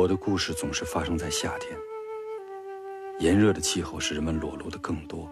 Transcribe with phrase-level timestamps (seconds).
[0.00, 1.78] 我的故事总是发生在夏天。
[3.18, 5.30] 炎热的气候使人们裸露的更多，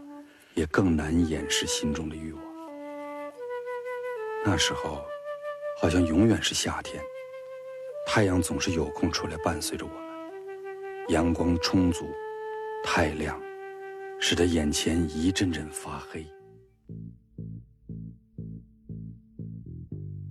[0.52, 2.42] 也更难掩饰心中的欲望。
[4.44, 5.02] 那时候，
[5.80, 7.02] 好像永远是夏天，
[8.06, 10.02] 太阳总是有空出来伴随着我们，
[11.08, 12.04] 阳光充足，
[12.84, 13.40] 太亮，
[14.20, 16.26] 使得眼前一阵阵发黑。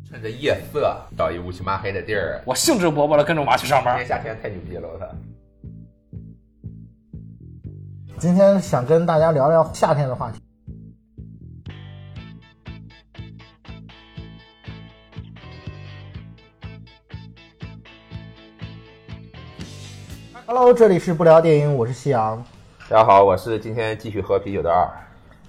[0.09, 4.17] 趁着夜色到一乌漆麻黑的地儿，我兴致勃勃的跟着我妈去上班今天。
[4.17, 5.05] 夏天太牛逼了，我操！
[8.17, 10.39] 今天想跟大家聊聊夏天的话题。
[20.45, 22.41] Hello，这里是不聊电影，我是夕阳。
[22.89, 24.89] 大家好，我是今天继续喝啤酒的二。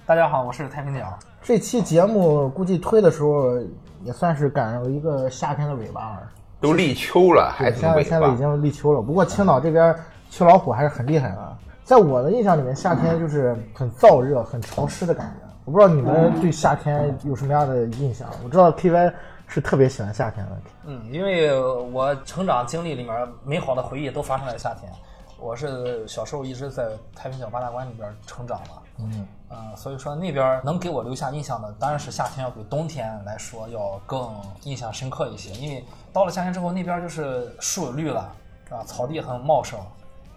[0.05, 1.17] 大家好，我是太平鸟。
[1.41, 3.57] 这期节目估计推的时候
[4.03, 6.31] 也算是赶上一个夏天的尾巴了。
[6.61, 8.37] 都立秋了，还现在现在已？
[8.37, 9.95] 经立秋了，不过青岛这边
[10.29, 11.57] 秋老虎还是很厉害的。
[11.83, 15.47] 在我的印象里面，夏天就是很燥热、很潮湿的感觉。
[15.65, 18.27] 我不知道你们对夏天有什么样的印象？
[18.43, 19.13] 我知道 KY
[19.47, 20.51] 是特别喜欢夏天的。
[20.85, 24.91] 嗯，因为我成长经历里面美好的回忆都发生在夏天。
[25.39, 34.29] 我是小时候一直在太平角八大关里边成长嘛，嗯，呃，所以说那边能给我留下印象的，当然是夏天要比冬天来说要更
[34.63, 35.51] 印象深刻一些。
[35.51, 38.31] 因为到了夏天之后，那边就是树绿了，
[38.69, 39.79] 啊，草地很茂盛，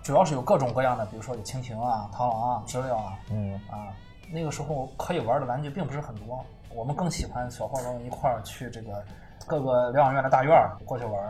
[0.03, 3.89] 主要是有各种各样的，比如说有蜻蜓啊、螳螂啊、知了啊，嗯啊，
[4.31, 9.05] 那个时候可以玩的玩具并不是很多，我们更喜欢小伙伴们一块儿去这个
[9.47, 10.53] 各个疗养院的大院
[10.85, 11.23] 过去玩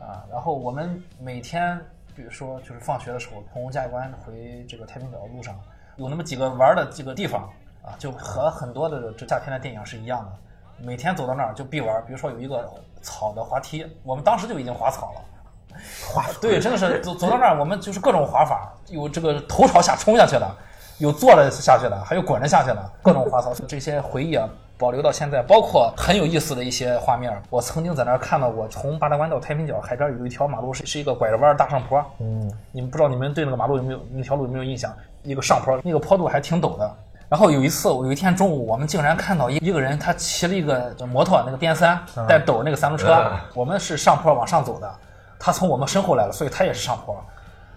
[0.00, 0.24] 啊。
[0.30, 1.78] 然后我们每天，
[2.14, 5.58] 比如说就是放学的时候，从嘉峪关回这个太平岛的路上，
[5.98, 7.42] 有那么几个玩儿的几个地方
[7.82, 10.32] 啊，就和很多的这夏天的电影是一样的。
[10.80, 15.20] 每天走到那儿就必玩儿，比如说有一个草的滑梯，我们当时就已经滑草了。
[16.08, 20.48] 滑对，真的是走走到那儿，我们就是各种滑法，有这个头朝下冲下去的，
[20.98, 23.52] 有坐着下去的，还有滚着下去的，各种滑草。
[23.66, 24.48] 这些回忆啊，
[24.78, 27.36] 保留到现在，包括很有意思的一些画面。
[27.50, 32.02] 我曾经在那儿看到过，从八大关到太平角海边有一条马路是是一个拐着弯儿大上坡。
[32.20, 34.94] 嗯，你们不知道你们对那个马路有没有那条路有没有印象？
[35.24, 36.96] 一个上坡，那个坡度还挺陡的。
[37.28, 43.30] 然后有一次，我有一天中午，我们竟然看到一一个人，他骑了一个摩托，那个边三带斗那个三轮车。
[43.54, 44.90] 我们是上坡往上走的，
[45.38, 47.20] 他从我们身后来了，所以他也是上坡。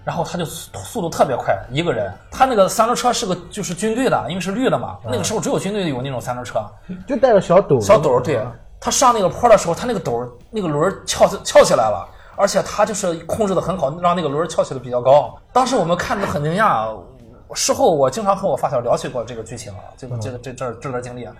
[0.04, 2.12] 然后他就速速度特别快，一个人。
[2.32, 6.60] 他那个三轮车是个就是军队的，因为是绿的嘛，那个时候只有军队有那种三轮车。
[7.08, 8.42] 就带着小斗，小斗，对，
[8.80, 15.38] 他上那个坡的时候，他那个斗那个轮翘起翘起来了，而且他就是控制的很好，让那个轮翘起来比较高。
[15.54, 16.88] 当时我们看的很惊讶，
[17.54, 21.34] 事后我经常和我发小聊起过这个剧情啊，这个这个这这这段经历，啊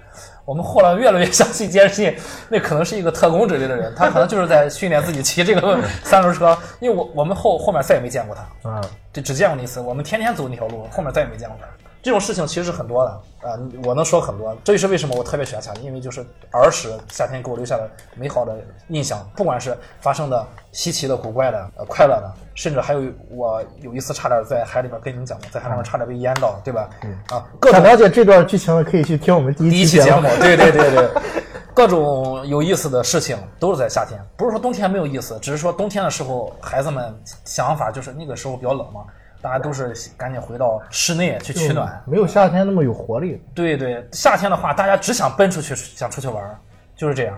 [0.44, 2.16] 我们后来越来越相信，坚信
[2.50, 8.46] 那可能是一个特工之类的人，他可能就是在训练自己骑这个三轮车，因为我我们后后面再也没见过他。
[8.64, 8.84] 嗯，
[9.14, 11.68] 就只见过那一次，我们天天走那条路，后面再也没见过他。
[12.01, 13.12] 这种事情其实是很多的
[13.44, 14.56] 啊、我能说很多。
[14.63, 18.56] 这也是为什么我特别喜欢夏天，因为就是儿时夏天给我留下了美好的
[18.89, 26.88] 印象，不管是发生的稀奇的、古怪的、呃快乐的，甚至还有我有一次差点在海里边跟你们讲过，在海里面差点被淹到，对吧？
[27.29, 31.09] 啊，各种想了解这段剧情的可以去听我们第一期节目，对对对对，
[31.73, 37.12] 各种有意思的事情都是在夏天，不是说冬天没有意思，只是说冬天的时候，孩子们
[37.44, 39.01] 想法就是那个时候比较冷嘛，
[39.41, 42.02] 大家都是赶紧回到室内去取暖。
[42.06, 43.41] 没有夏天那么有活力。
[43.56, 46.57] 对对，夏天的话，大家只想奔出去，想出去玩儿，
[46.96, 47.38] 就是这样。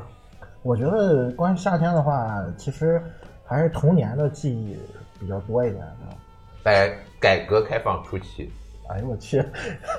[0.61, 3.01] 我觉得关于夏天的话，其实
[3.45, 4.77] 还是童年的记忆
[5.19, 6.15] 比较多一点的。
[6.63, 8.51] 在改革开放初期，
[8.89, 9.43] 哎呦我去，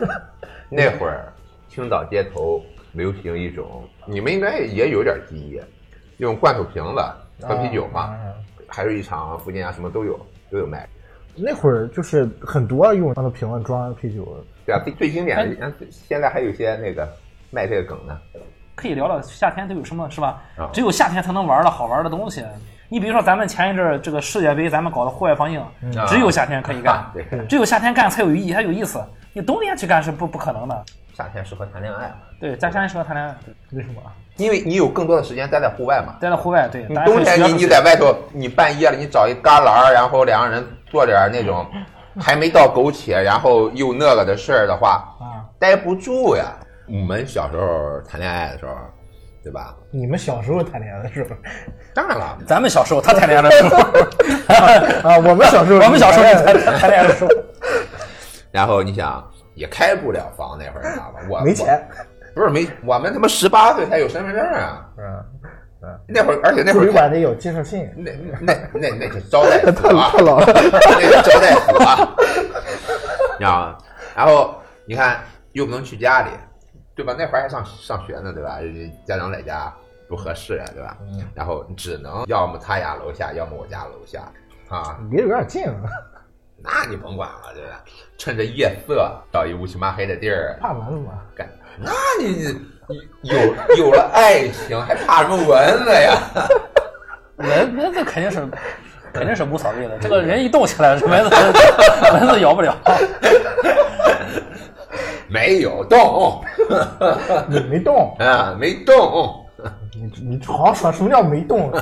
[0.70, 1.32] 那会儿
[1.68, 2.62] 青岛街头
[2.92, 5.60] 流行一种，你们应该也有点记忆，
[6.18, 8.32] 用罐头瓶子喝啤酒嘛，啊
[8.66, 10.18] 还有一场附近啊什么都有
[10.50, 10.88] 都有卖。
[11.36, 17.08] 那会儿就是很多用他的瓶子装啤酒，对啊，最最经典的，现在还有一些那个
[17.50, 18.20] 卖这个梗的，
[18.74, 20.70] 可以聊聊夏天都有什么是吧啊？
[20.72, 22.44] 只有夏天才能玩的好玩的东西。
[22.88, 25.60] 你比如说，咱们前一阵儿这个世界杯，咱们搞的户外放映，
[26.06, 27.04] 只有夏天可以干
[27.48, 29.02] 只有夏天干才有意义，才有意思。
[29.32, 30.84] 你冬天去干是不不可能的。
[31.16, 33.34] 夏天适合谈恋爱嘛，对，在夏天适合谈恋爱，
[33.72, 34.02] 为什么？
[34.36, 36.16] 因为你有更多的时间待在户外嘛。
[36.20, 36.84] 待在户外，对。
[36.88, 41.64] 你冬天你你在外头，你半夜了，你找一旮旯儿，然后两个人做点儿那种
[42.20, 46.52] 还没到苟且，然后又那个的事儿的话，啊，待不住呀。
[46.88, 48.72] 我们小时候谈恋爱的时候，
[49.42, 49.72] 对吧？
[49.92, 51.30] 你们小时候谈恋爱的时候
[51.94, 53.76] 当然了，咱们小时候，他谈恋爱的时候，
[55.08, 57.30] 啊，我们小时候，我们小时候谈恋爱的时候，
[58.50, 59.24] 然后你想
[59.54, 61.20] 也开不了房那会儿，你知道吧？
[61.28, 61.86] 我没钱，
[62.34, 64.88] 不是没，我们他妈十八岁才有身份证啊！
[64.96, 65.24] 嗯
[66.08, 68.10] 那会儿，而且那会儿住旅馆得有介绍信，那
[68.40, 70.46] 那那那是招待太 所啊，太老了。
[70.46, 72.14] 那是招待所啊，
[73.38, 73.78] 你知道吗？
[74.16, 74.54] 然后
[74.86, 75.20] 你看
[75.52, 76.30] 又不能去家里，
[76.94, 77.14] 对吧？
[77.18, 78.60] 那会儿还上上学呢，对吧？
[79.06, 79.70] 家长在家
[80.08, 80.96] 不合适啊，对吧？
[81.34, 84.22] 然后只能要么他家楼下，要么我家楼下
[84.70, 84.98] 啊。
[85.10, 85.64] 离得有点近，
[86.64, 87.84] 那你甭管了，对吧？
[88.16, 91.12] 趁着夜色到一乌漆麻黑的地儿怕蚊子吗？
[91.36, 91.46] 干，
[91.78, 92.58] 那你
[92.88, 93.36] 你有
[93.76, 96.18] 有了爱情还怕什么蚊子呀？
[97.36, 98.48] 蚊蚊子肯定是
[99.12, 101.30] 肯定是无所谓的，这个人一动起来，这蚊子
[102.14, 102.74] 蚊子咬不了。
[105.28, 106.42] 没有动，
[107.48, 109.44] 你没动，啊，没动。
[109.92, 111.72] 你你好好说什么叫没动？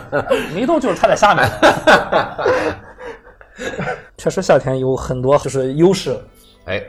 [0.55, 1.47] 没动就是他在下面。
[4.17, 6.19] 确实，夏天有很多就是优势。
[6.67, 6.83] 哎，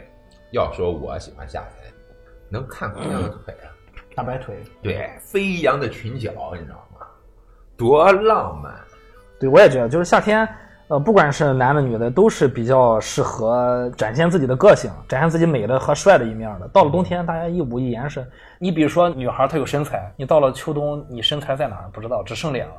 [0.52, 1.94] 要说我喜欢夏天，
[2.50, 3.68] 能看姑娘的腿啊，
[4.16, 7.06] 大白腿，对，飞扬的裙角，你知道吗？
[7.76, 8.74] 多浪漫。
[9.40, 10.48] 对，我也觉得，就是夏天，
[10.88, 16.68] 呃，不管是男的女的，都是比较适合展现自己的个性，展现自己美的和帅的一面的。
[16.70, 18.26] 到了冬天，大家一捂一严实。
[18.60, 22.76] 你比如说，女孩她有身材，你到了秋冬，你身材在哪儿不知道，只剩脸了。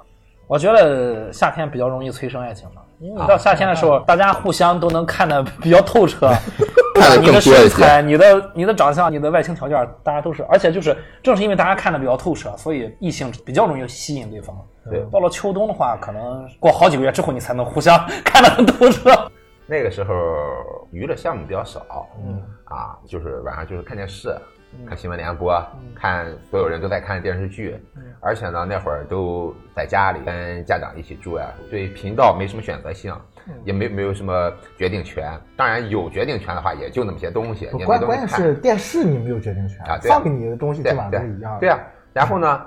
[0.46, 6.32] 我觉得夏天比较容易催生爱情嘛，因为你到夏天的时候， 大家互相都能看得比较透彻，
[6.96, 14.56] 看你的身材、你的你的长相、你的外形条件，大家都是，而且就是正是因为大家看得比较透彻，所以异性比较容易吸引对方。
[14.90, 15.04] 对。
[15.12, 19.10] 到了秋冬的话，可能过好几个月之后，你才能互相 看得很透彻。
[19.66, 20.14] 那个时候
[20.90, 22.40] 娱乐项目比较少，嗯。
[22.64, 24.34] 啊，就是晚上就是看电视，
[24.86, 25.60] 看新闻联播，
[25.94, 27.76] 看所有人都在看电视剧，
[28.20, 33.14] 而且呢那会儿都在家里跟家长一起住呀，对频道没什么选择性，
[33.64, 35.32] 也没没有什么决定权。
[35.56, 38.28] 当然有决定权的话，也就那么些东西，关关键。
[38.28, 41.60] 是电视你没有决定权啊，放给你的东西基对本上是一样的。
[41.60, 41.78] 对啊，
[42.12, 42.62] 然后呢，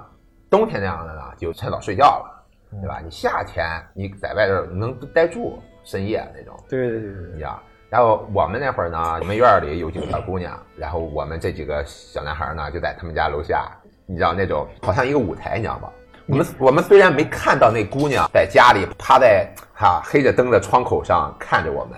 [0.49, 2.81] 冬天那样的呢，就趁早睡觉了，嗯。
[2.81, 2.99] 对吧？
[3.03, 7.61] 你夏天你在外头能待住，深夜那种，对对对对你知道。
[7.89, 13.71] 然后我们那会儿呢，我们院儿里有几个小姑娘，然后我们这几个小男孩呢，就在他们家楼下，
[14.05, 15.89] 你知道那种好像一个舞台，你知道吗？
[16.27, 21.97] 我们我们虽然没看到那姑娘在家里趴在哈、黑着灯的窗口上看着我们，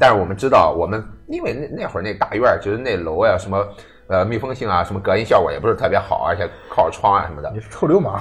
[0.00, 3.62] 但是我们知道，我们因为那那会儿那大院儿就是那楼呀、什么
[4.06, 7.50] 呃密封性啊，什么隔音效果也不是特别好，而且靠着窗啊什么的。
[7.52, 8.18] 你，是臭流氓，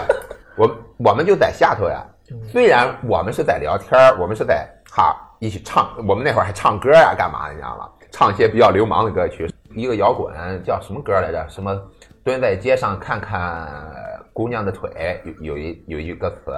[0.58, 2.04] 我我们就在下头呀。
[2.46, 7.88] 虽然我们是在聊天儿我们是在哈一起唱，我们那会儿还唱歌呀，干嘛，你知道吗？
[8.12, 9.50] 唱一些比较流氓的歌曲。
[9.74, 11.46] 一个摇滚叫什么歌来着？
[11.48, 11.80] 什么
[12.22, 13.66] 蹲在街上看看
[14.34, 16.52] 姑娘的腿，有有一有一句歌词，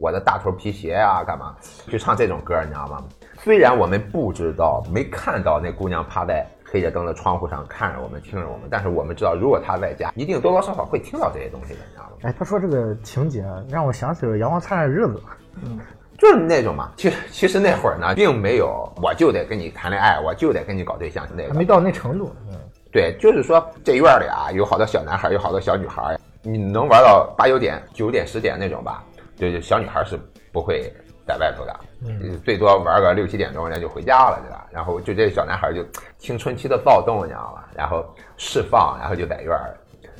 [0.00, 1.54] 我的大头皮鞋啊，干嘛？
[1.86, 3.04] 就唱这种歌，你知道吗？
[3.38, 12.10] 虽然我们不知道，没看到那姑娘趴在黑着灯的窗户上看着我们，听着我们，但是我们知道，如果她在家，一定多多少少会听到这些东西的，你知道吗？
[12.22, 15.14] 哎，他说这个情节让我想起了《阳光灿烂的日子》。
[15.62, 15.78] 嗯
[16.18, 16.92] 就是那种嘛。
[16.96, 22.34] 其实其实那会儿呢，并没有我就得跟你谈恋爱，我就得跟你搞对象，那个还没到那程度。
[22.48, 22.58] 嗯，
[22.92, 29.04] 对，就是说这院里啊，有好多小男孩，有好多小女孩，你能玩到八九点、九点、十点那种吧？
[29.36, 30.18] 对，小女孩是
[30.52, 30.92] 不会
[31.26, 34.66] 在外头的，嗯，最多玩个六七点钟，人家就回家了，对吧？
[34.70, 35.84] 然后就这小男孩就
[36.18, 37.64] 青春期的躁动，你知道吗？
[37.74, 38.04] 然后
[38.36, 39.74] 释放，然后就在院儿，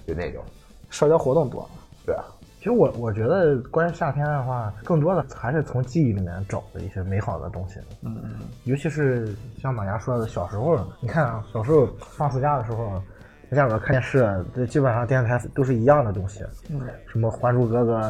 [0.06, 0.42] 就那种，
[0.90, 1.68] 社交活动多。
[2.06, 2.24] 对啊，
[2.64, 7.78] 其实我我觉得关于夏天的话，更多的还是从记忆里面找的一些美好的东西。
[8.00, 8.30] 嗯嗯，
[8.62, 13.02] 尤其是像马牙说的，小时候，你看啊，小时候放暑假的时候，
[13.50, 18.00] 在家里边看电视，这基本上电视台都是一样的东西，嗯，什么《还珠格格》，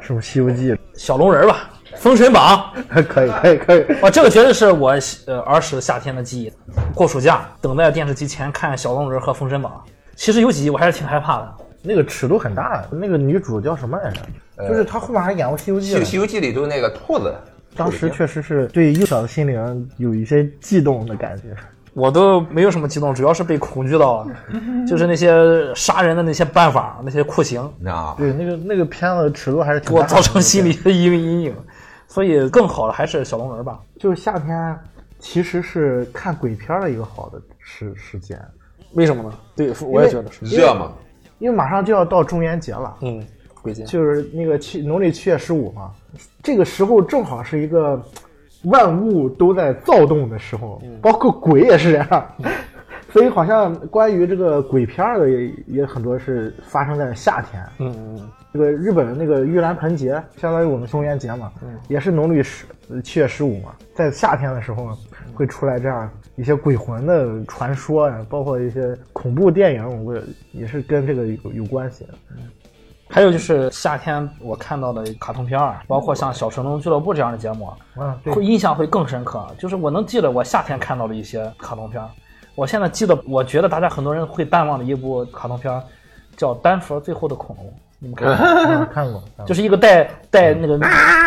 [0.00, 2.68] 什么《西游记》，小龙人儿吧，《封神榜
[3.06, 3.82] 》可以可以可以。
[4.02, 4.90] 哦，这个绝对是我
[5.28, 6.52] 呃儿时夏天的记忆。
[6.96, 9.80] 过暑假，等在电视机前看小龙人和《封神榜》，
[10.16, 11.54] 其实有几集我还是挺害怕的。
[11.82, 14.68] 那个尺度很大，那个女主叫什么来着？
[14.68, 17.34] 就是她后面还演过《西游记》《呢西西游记》里头那个兔子，
[17.76, 21.54] 当时确实是对幼小的心灵有一些悸动的感觉。
[21.92, 24.32] 我都没有什么激动，主要是被恐惧到了，
[24.86, 28.14] 就是那些杀人的那些办法、那些酷刑，你知道吗？
[28.16, 31.54] 对，那个那个片子尺度还是挺大的给我造成心理的一个阴影。
[32.06, 33.80] 所以更好的还是小龙人吧。
[33.98, 34.78] 就是夏天，
[35.18, 38.40] 其实是看鬼片儿的一个好的时时间，
[38.94, 39.32] 为什么呢？
[39.56, 40.44] 对，我也觉得是。
[40.44, 40.92] 热嘛，
[41.40, 43.26] 因为马上就要到中元节了，嗯，
[43.60, 43.82] 鬼节。
[43.82, 45.90] 就是那个七农历七月十五嘛，
[46.42, 48.00] 这个时候正好是一个
[48.64, 52.26] 万物都在躁动的时候，包括鬼也是这样。
[53.12, 57.60] 所以好像关于这个鬼片的也也很多是发生在夏天。
[57.78, 61.52] 嗯嗯这个日本的那个盂兰盆节，相当于我们中元节嘛，
[61.88, 64.96] 也是农历十呃七月十五嘛，在夏天的时候，
[65.34, 70.20] 会出来这样一些鬼魂的传说呀，包括一些恐怖电影，我
[70.52, 72.14] 也是跟这个有有关系的。
[73.12, 79.44] 还有就是夏天我看到的卡通片儿，包括像《小神龙俱乐部》这样的节目，嗯，对会印象会更深刻。
[79.58, 82.08] 就是我能记得我夏天看到的一些卡通片儿，
[82.54, 85.82] 我现在记得，我觉得大家很多人会淡忘的一部卡通片儿，
[86.36, 87.66] 叫《丹佛最后的恐龙》，
[88.02, 90.78] 你们看过看过，就是一个戴戴那个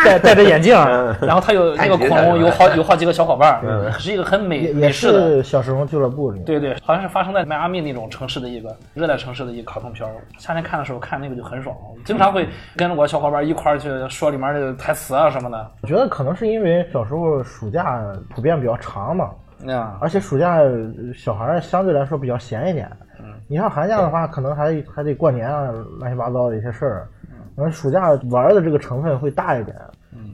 [0.04, 0.74] 戴戴着眼镜，
[1.20, 3.62] 然后他有那个恐龙有好有好几个小伙伴，
[3.96, 5.20] 是一个很美美式的。
[5.20, 6.44] 是小时候俱乐部里面。
[6.44, 10.04] 对对，好像是发生在迈阿密那种城市的一个热带城市的一个卡通片。
[10.36, 15.70] 夏天看的时候看那个就很爽，经常会跟着我小伙伴一块儿去说里面的台词啊什么的。
[15.82, 18.02] 我觉得可能是因为小时候暑假
[18.34, 19.30] 普遍比较长嘛，
[19.68, 20.72] 啊，而且暑假呃
[21.14, 22.90] 小孩相对来说比较闲一点。
[23.24, 27.08] 嗯你像寒假的话，可能还还得过年啊，乱七八糟的一些事儿。
[27.30, 29.76] 嗯然后暑假玩的这个成分会大一点，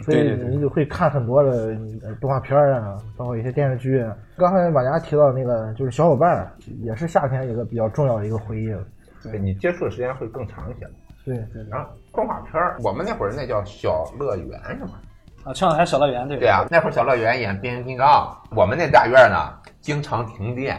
[0.02, 4.02] 所以你就会看很多的呃动画片啊，包括一些电视剧。
[4.38, 6.50] 刚才马佳提到那个就是小伙伴儿，
[6.82, 8.74] 也是夏天一个比较重要的一个回忆。
[9.22, 10.86] 对你接触的时间会更长一些。
[11.22, 14.92] 对对然后动画片儿，我们那会儿那叫小乐园是吗？
[15.44, 19.36] 啊，青岛台小乐园对对啊，那会儿小乐园演变形金刚，我们那大院呢
[19.80, 20.78] 经常停电，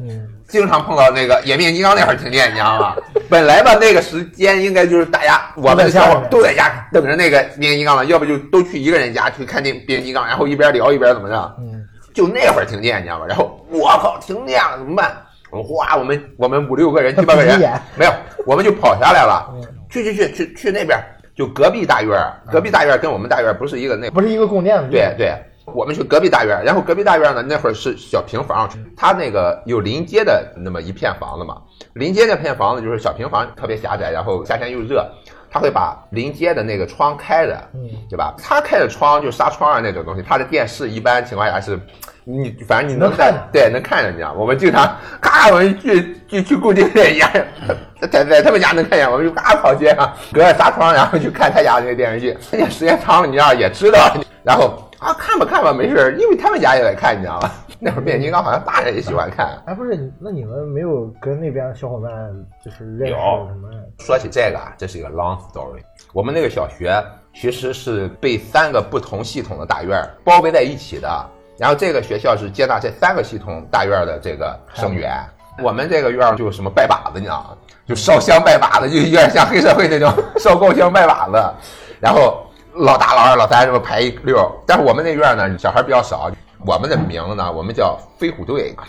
[0.00, 2.96] 嗯，经常碰到那个演变形金刚那会儿停电，你知道吗？
[3.30, 11.56] 本来吧，那个时间应该就是大家我们的小伙都在家等着那个变形金刚了，要不就都去一个人家去看那变形金刚，然后一边聊一边怎么着。
[11.58, 11.82] 嗯，
[12.12, 13.26] 就那会儿停电，你知道吗？
[13.26, 15.16] 然后我靠，停电了怎么办？
[15.50, 17.58] 我们哗，我们我们五六个人七八个人
[17.96, 18.12] 没有，
[18.46, 20.98] 我们就跑下来了嗯，去去去去去那边，
[21.36, 22.18] 就隔壁大院，
[22.50, 24.88] 隔壁大院跟我们大院不是一个那不是一个供电的。
[24.88, 25.34] 对对，
[25.74, 31.58] 我们去隔壁大院儿，然后隔壁大院儿呢，那会儿是小平房，它那个有临街的那么一片房子嘛，
[31.94, 35.06] 临街那片房子就是小平房，特别狭窄，然后夏天又热，
[35.50, 38.34] 他会把临街的那个窗开着，嗯对吧？
[38.42, 41.78] 他开着窗就纱窗啊那种东西，他的电视一般情况下是。
[42.24, 44.32] 你反正你能能看对能看着，你啊？
[44.32, 47.26] 我们经常咔，我们去去去固定电影，
[48.12, 52.28] 在在他们家能看见，我们就咔跑街上，隔着纱窗，然后去看他家那个电视剧。
[52.52, 57.52] 人 家时间长了，你知道也知道，然后啊看吧看吧，没事，因为他们家也在看，你知道吧？
[57.78, 59.60] 那会儿变形金刚好像大人也喜欢看。
[59.66, 62.10] 哎，不是，那你们没有跟那边的小伙伴
[62.64, 63.68] 就是认识什么？
[63.98, 65.82] 说起这个啊，这是一个 long story。
[66.12, 67.02] 我们那个小学
[67.34, 71.26] 其实是被三个不同系统的大院包围在一起的，
[71.58, 75.12] 然后这个学校是接纳这三个系统大院的这个生源。
[75.62, 77.56] 我们这个院儿就什么拜把子，你知道吗？
[77.84, 81.34] 就烧香拜把子，就有点像黑社会那种 烧高香拜把子。
[82.00, 84.38] 然后老大、老二、老三这么排一溜。
[84.66, 86.30] 但是我们那院呢，小孩比较少，
[86.66, 88.74] 我们的名字呢，我们叫飞虎队。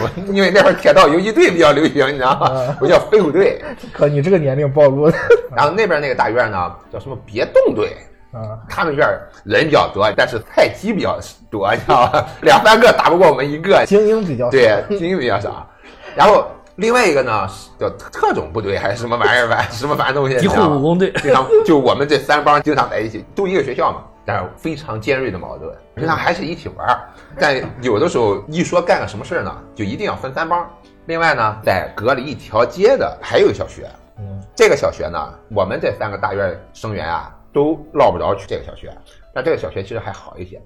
[0.00, 2.76] 我因为那会儿铁道游击队比较流行，你知道吗？
[2.80, 3.60] 我叫飞虎队。
[3.92, 5.14] 可你这个年龄暴露了
[5.56, 7.96] 然后那边那个大院呢，叫什么别动队，
[8.32, 8.60] 啊！
[8.68, 9.08] 他们院
[9.44, 11.18] 人比较多，但是菜鸡比较
[11.50, 12.24] 多，你知道吗？
[12.42, 15.66] 两三个打不过我们一个，精英比较少对，精英比较少。
[16.14, 16.46] 然后
[16.78, 30.64] 另外一个呢是叫特种部队还是什么玩意儿吧， 什么反正东西，敌你知道吗后武工队经常就我们这三帮经常在一起，都一个学校嘛，但是非常尖锐的矛盾，平常还是一起玩儿，但有的时候一说干个什么事儿呢，就一定要分三帮。
[31.06, 35.18] 另外呢，在隔了一条街的还有小学，嗯，这个小学呢，
[35.50, 38.96] 我们这三个大院生源啊，都落不着去这个小学，
[39.34, 40.62] 但这个小学其实还好一些，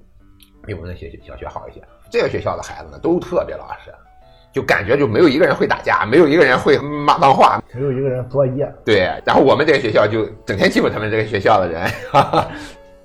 [0.67, 1.83] 比我们那些小学好一些。
[2.11, 3.95] 这个学校的孩子呢，都特别老实，
[4.53, 8.71] 就感觉就没有一个人会打架，没有一个人会骂脏话，没有一个人作业。
[8.85, 12.49] 对，然后我们这个学校就整天欺负他们这个学校的人，哈哈，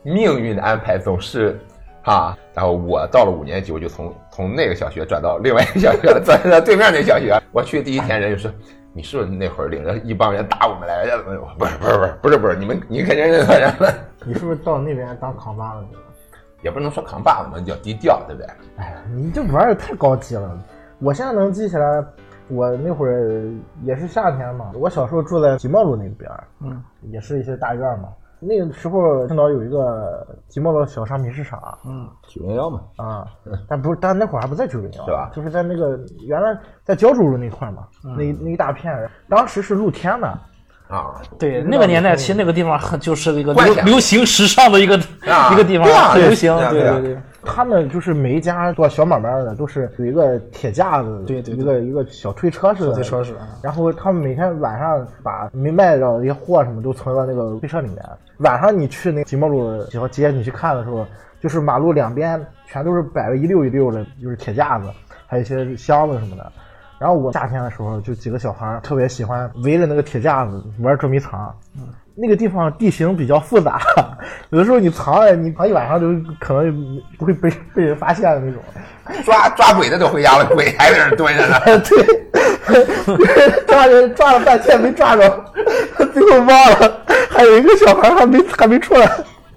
[0.04, 1.58] 命运的安排总是
[2.04, 2.38] 啊。
[2.54, 7.40] 然后我到了五年级，我就从从那个小学转到另外一个小学，转到对面那小学。
[7.52, 8.52] 我去第一天，人就说
[8.94, 11.18] ：“你是不是那会儿领着一帮人打我们来着？”
[11.58, 13.94] 不是不是不是不是不是，你们你肯定认错人了。
[14.26, 16.02] 你是不是到那边当扛把子去了？
[16.64, 18.52] 也不能说扛把子嘛，叫低调，对不对？
[18.78, 20.60] 哎呀，你这玩的太高级了。
[21.00, 22.04] 我现在能记起来，
[22.48, 23.52] 我那会儿
[23.84, 24.72] 也是夏天嘛。
[24.76, 26.30] 我小时候住在即墨路那边，
[26.62, 28.10] 嗯，也是一些大院嘛。
[28.40, 31.78] 那个时候青岛有一个即墨路小商品市场。
[31.86, 33.26] 嗯，九零幺嘛，啊，
[33.68, 35.32] 但不是，但那会儿还不在九零幺，对吧？
[35.36, 38.16] 就是在那个原来在胶州路那块儿嘛，嗯。
[38.16, 40.28] 那那一大片，当时是露天的，
[40.88, 47.18] 啊，对，那个年代其实那个地方很就是一个流流行时尚的一个啊一个地方对啊，很流行，对对对。
[47.48, 58.04] 他们就是每一家做小买卖的都是有一个铁架子，对对对一个一个小推车似的，推车似的然后他们每天晚上把没卖掉的一些货什么都存到那个推车里面。
[58.40, 61.06] 晚上你去那个即墨路几条街，你去看的时候，
[61.42, 64.90] 就是马路两边全都是摆了一溜一溜的，就是铁架子，
[65.26, 66.52] 还有一些箱子什么的。
[67.00, 71.56] 然后我夏天的时候，就几个小孩特别喜欢围着那个铁架子玩捉迷藏。
[72.20, 73.80] 那个地方地形比较复杂，
[74.50, 76.08] 有的时候你藏了，你藏一晚上就
[76.40, 78.62] 可能不会被被人发现的那种。
[79.24, 81.60] 抓抓鬼的都回家了，鬼还在那儿蹲着呢。
[82.68, 85.46] 对， 抓人抓了半天没抓着，
[86.12, 89.10] 最后忘了，还有一个小孩还没还没出来。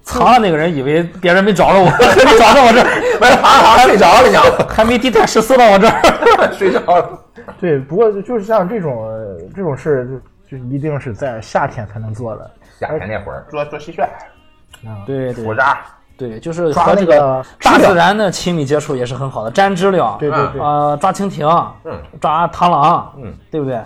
[0.03, 2.87] 藏的那个人以为别人没找着我，还没找着我这儿，
[3.21, 4.67] 没爬爬睡着了，你知道吗？
[4.69, 6.53] 还没地毯十四到我这儿。
[6.53, 7.19] 睡着了。
[7.61, 10.21] 对，不过就是像这种呃这种事，
[10.51, 12.51] 就就一定是在夏天才能做的。
[12.79, 15.79] 夏天那会儿做做蟋蟀、啊对对虎渣，
[16.17, 21.47] 对，就是和这个大自然的亲密接触也是很好的，粘知了，对对对，呃，抓蜻蜓，
[21.85, 23.79] 嗯，抓螳螂，嗯，对不对？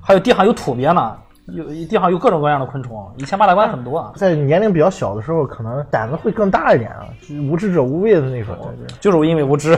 [0.00, 3.10] 还有地上有土鳖呢，有地上有各种各样的昆虫。
[3.16, 7.06] 以前八大关很多，啊在年龄比较小的时候，可能胆子会更大一点啊，
[7.50, 8.54] 无知者无畏的那种。
[8.60, 9.76] 对对就是因为无知，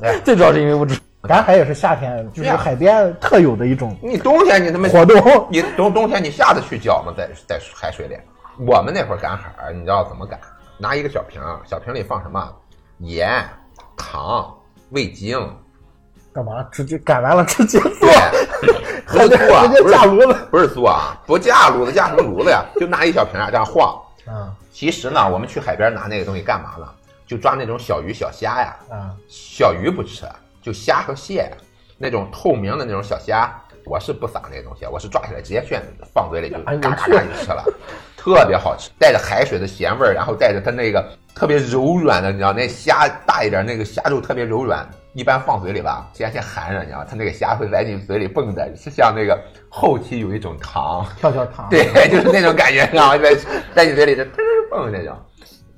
[0.00, 0.98] 对 最主要是因为无知。
[1.26, 5.16] 赶海也是夏天，就是海边特有的一种你冬天你他妈活动。
[5.50, 7.12] 你冬冬天你下得去脚吗？
[7.16, 8.16] 在在海水里，
[8.58, 10.38] 我们那会儿赶海，你知道怎么赶？
[10.78, 12.52] 拿一个小瓶，小瓶里放什么？
[12.98, 13.44] 盐、
[13.96, 14.54] 糖、
[14.90, 15.38] 味精，
[16.32, 16.62] 干嘛？
[16.70, 18.10] 直接赶完了直接做对，，
[19.06, 20.36] 不是做啊，直接架炉子。
[20.50, 22.64] 不是做啊，不架炉子，架什么炉子呀？
[22.80, 23.94] 就拿一小瓶啊这样晃。
[24.26, 26.86] 啊其实呢，我们去海边拿那个东西干嘛呢？
[27.26, 28.76] 就抓那种小鱼小虾呀。
[28.90, 29.10] 啊！
[29.26, 30.26] 小鱼不吃，
[30.66, 31.48] 就虾和蟹，
[31.96, 33.54] 那种透明的那种小虾，
[33.84, 35.80] 我是不撒那东西，我是抓起来直接炫
[36.12, 37.64] 放嘴里就哎呦嘎嘎嘎就吃了，
[38.16, 51.68] 特别好吃，带着海水的咸味儿，然后带着它那个特别柔软的，你知道那虾大一点，那个虾肉特别柔软，一般放嘴里吧，先先含着，你知道，它那个虾会在你嘴里蹦的，是像那个后期有一种糖，跳跳糖。
[51.70, 53.36] 对， 就是那种感觉，然后在
[53.72, 55.16] 在你嘴里就嘚儿蹦那种，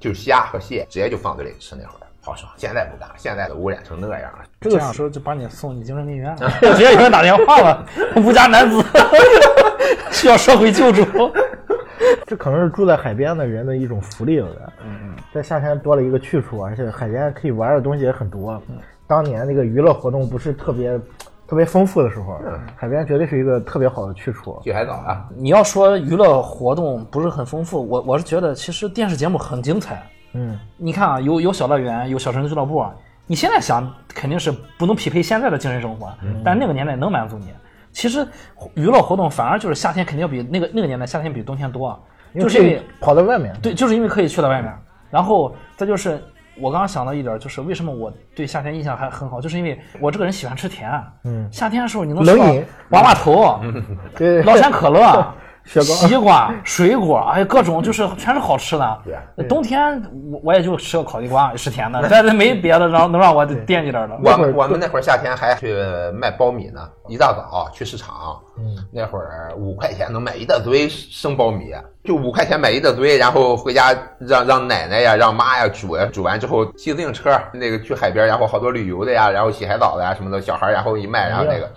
[0.00, 2.52] 就是虾和蟹直接就放嘴里吃那会儿，好爽。
[2.58, 4.38] 现在不干，现在的污染成那样了。
[4.60, 8.84] 这样说就把你送进精神病院了， 直接有人打电话了，无家男子
[10.12, 11.02] 需要社会救助。
[12.26, 14.48] 这可能是住在海边的人的一种福利了。
[14.84, 18.60] 嗯嗯，在夏天多了一个去处，而且海边可以玩的东西也很多。
[19.06, 21.00] 当年那个娱乐活动不是特别
[21.46, 22.38] 特别丰富的时候，
[22.76, 24.60] 海边绝对是一个特别好的去处。
[24.62, 30.06] 去海岛啊，你要说娱乐活动不是很丰富，我我是觉得其实电视节目很精彩。
[30.38, 32.84] 嗯，你看啊，有有小乐园，有小城市俱乐部，
[33.26, 36.12] 你现在想肯定是不能匹配现在的精神生活，
[36.44, 37.52] 但是那个年代能满足你。
[37.90, 38.24] 其实
[38.74, 41.98] 娱乐活动反而就是夏天肯定要比那个那个年代夏天比冬天多，
[42.34, 43.52] 就是因为跑到外面。
[43.60, 44.72] 对，就是因为可以去到外面，
[45.10, 46.22] 然后再就是
[46.60, 50.90] 我刚刚想到一点，就是为什么我对夏天印象还很好，就是因为我这个人喜欢吃甜。
[51.24, 52.44] 嗯，夏天的时候你能吃到
[52.90, 53.60] 娃娃头、
[54.14, 55.34] 对，崂山可乐、
[55.68, 58.98] 雪糕西瓜、水果，哎，各种就是全是好吃的。
[59.36, 60.02] 对冬天
[60.32, 64.18] 我我也就吃个烤地瓜是甜的，但是没别的让能让我惦记点儿的。
[64.24, 65.74] 我们我们那会儿夏天还去
[66.14, 71.72] 卖苞米呢，一大早去市场，嗯，那会儿五块钱能买一大堆生苞米，
[72.04, 81.70] 就五块钱买一大堆，然后回家让让奶奶呀、让妈呀煮呀，煮完之后骑自行车那个去海边，然后好多旅游的呀，然后洗海澡的呀什么的，小孩然后一卖，然后那个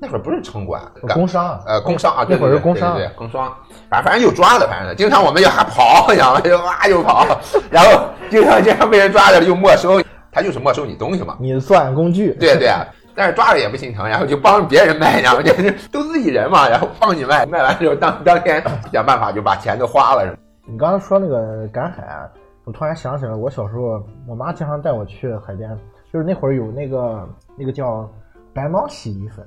[0.00, 3.54] 那会儿不是城管， 工商啊呃工商啊，对那会儿对对是工商对工商，
[3.90, 6.40] 反正反正就抓的，反正经常我们就还跑，你知道吗？
[6.40, 7.26] 就哇就跑，
[7.70, 10.00] 然后经常经常被人抓着就没收，
[10.32, 11.36] 他就是没收你东西嘛。
[11.40, 12.32] 你的作案工具。
[12.34, 20.36] 对对啊，但是抓着也不心疼，然后就帮别人卖，然后这这 都自己人嘛，然后帮你卖，卖完之后当当天想办法就把钱都花了。
[20.66, 22.28] 你刚才说那个赶海啊，
[22.64, 25.76] 我突然想起来，我小时候我妈经常带我去海边，
[26.12, 28.08] 就是那会儿有那个那个叫
[28.54, 29.44] 白猫洗衣粉。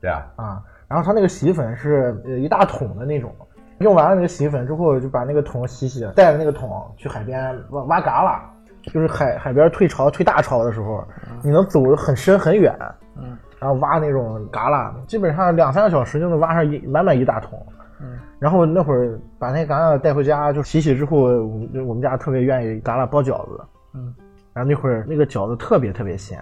[0.00, 3.34] 对啊，啊，然后它那个洗衣粉是呃一大桶的那种，
[3.80, 8.50] 用完了那个洗衣粉之后就把那个桶洗洗，带着那个桶去海边挖挖嘎啦，
[8.84, 11.04] 就是海海边退潮退大潮的时候，
[11.42, 12.74] 你能走很深很远，
[13.16, 17.58] 嗯，然后挖那种旮旯，基本上两三个小时就能挖上一满满一大桶。
[18.02, 23.60] 嗯然后那会儿把那旮旯带回家，就洗洗之后，我们我们家特别愿意旮旯包饺子。
[23.92, 24.14] 嗯，
[24.54, 26.40] 然后那会儿那个饺子特别特别咸，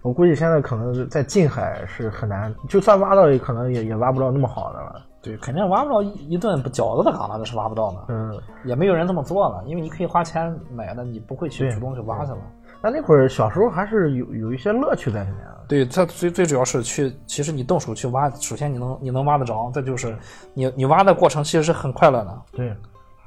[0.00, 5.02] 我估计现在可能在近海是很难，就算挖到，也可能也也挖不到那么好的了。
[5.22, 12.38] 对，肯定挖不到一一顿饺子的嘎啦，那是挖不到的，嗯，也没有人这么做了，因为你可以花钱买的，你不会去主动去挖去了。
[12.82, 15.60] 但那会儿小时候还是有有一些乐趣在里面的。
[15.68, 20.16] 对，它最最主要是去，其实你动手去挖，首先你能你能挖得着，再就是
[20.54, 22.42] 你你挖的过程其实是很快乐的。
[22.52, 22.74] 对，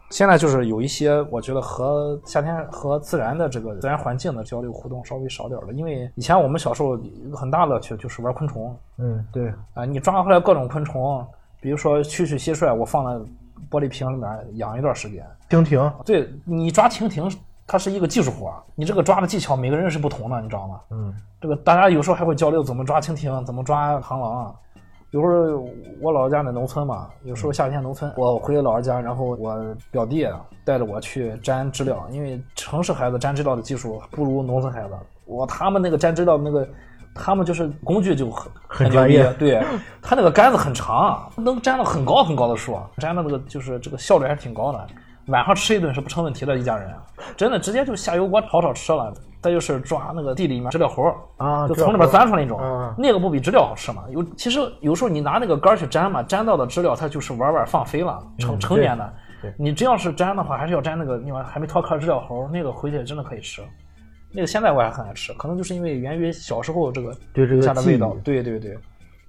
[0.10, 11.24] 现在就是有一些，我觉得和夏天和自然的这个自然环境的交流互动稍微少点了，因为以前我们小时候有一个很大乐趣就是玩昆虫嗯，对，啊、你抓回来各种昆虫，
[11.64, 13.26] 比如说蛐蛐、蟋蟀，我放在
[13.72, 15.26] 玻璃瓶里面养一段时间。
[15.50, 17.32] 蜻蜓，对你抓蜻蜓，
[17.66, 20.82] 它是一个技术活儿，你这个抓的技巧每个人是不同的，你知道吗？
[20.92, 24.54] 嗯，这个大家有时候还会交流怎么抓蜻蜓，怎么抓螳螂啊。
[25.12, 25.66] 有时候
[26.02, 30.28] 我老家在农村嘛，有时候夏天农村，我回老家，然后我表弟
[30.66, 34.94] 带着我去粘知了，因为城市孩子粘知了的技术不如农村孩子。
[35.26, 36.68] 我他们那个粘知了那个
[37.14, 39.64] 他们就是工具就很很专业对，
[40.02, 44.88] 他那个杆子很长，能粘到很高很高的树，粘的那个就是这个效率还是挺高的。
[45.28, 46.90] 晚上吃一顿是不成问题的，一家人
[47.38, 49.14] 真的直接就下油锅炒炒吃了。
[49.42, 51.04] 再就是抓那个地里面知了猴
[51.36, 54.04] 啊就从里面钻出来那种，嗯那个不比知了好吃吗？
[54.10, 59.14] 有其实有时候你拿那个杆儿去粘嘛，粘到的知了它就是玩玩放飞了，成成年的。
[59.58, 63.62] 你真要是粘的话，还是要粘那个你玩还没脱壳知了猴，那个回去真的可以吃。
[64.34, 68.18] 那个现在我还很爱吃，可能就是因为源于小时候这个对这个的味道。
[68.24, 68.76] 对对对，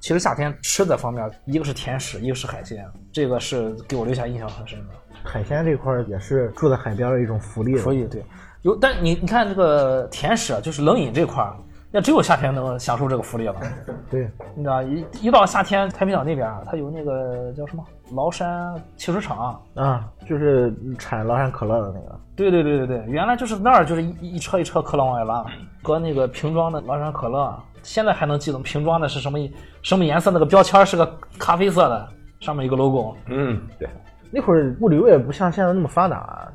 [0.01, 4.87] 其实夏天吃的方面，一个是甜食，一个是海鲜，这个是给我留下印象很深的。
[5.23, 7.83] 海鲜这块儿也是住在海边的一种福利了。
[7.83, 8.25] 所以对，
[8.63, 11.55] 有但你你看这个甜食啊，就是冷饮这块儿，
[11.97, 13.55] 那只有夏天能享受这个福利了。
[14.11, 19.63] 对，你知道，一一到夏天，太平岛那边啊，它有那个叫什么崂山汽水厂。
[19.77, 22.21] 啊，就是产崂山可乐的那个。
[22.35, 25.47] 对对对对对，原来就是那儿就是一一车一车可乐往外拉，
[25.85, 29.39] 搁那个瓶装的崂山可乐，现在还能记得瓶装的是什么
[29.81, 32.09] 什么颜色，那个标签是个咖啡色的，
[32.41, 33.15] 上面一个 logo。
[33.27, 33.89] 嗯，对，
[34.33, 36.49] 那会儿物流也不像现在那么发达，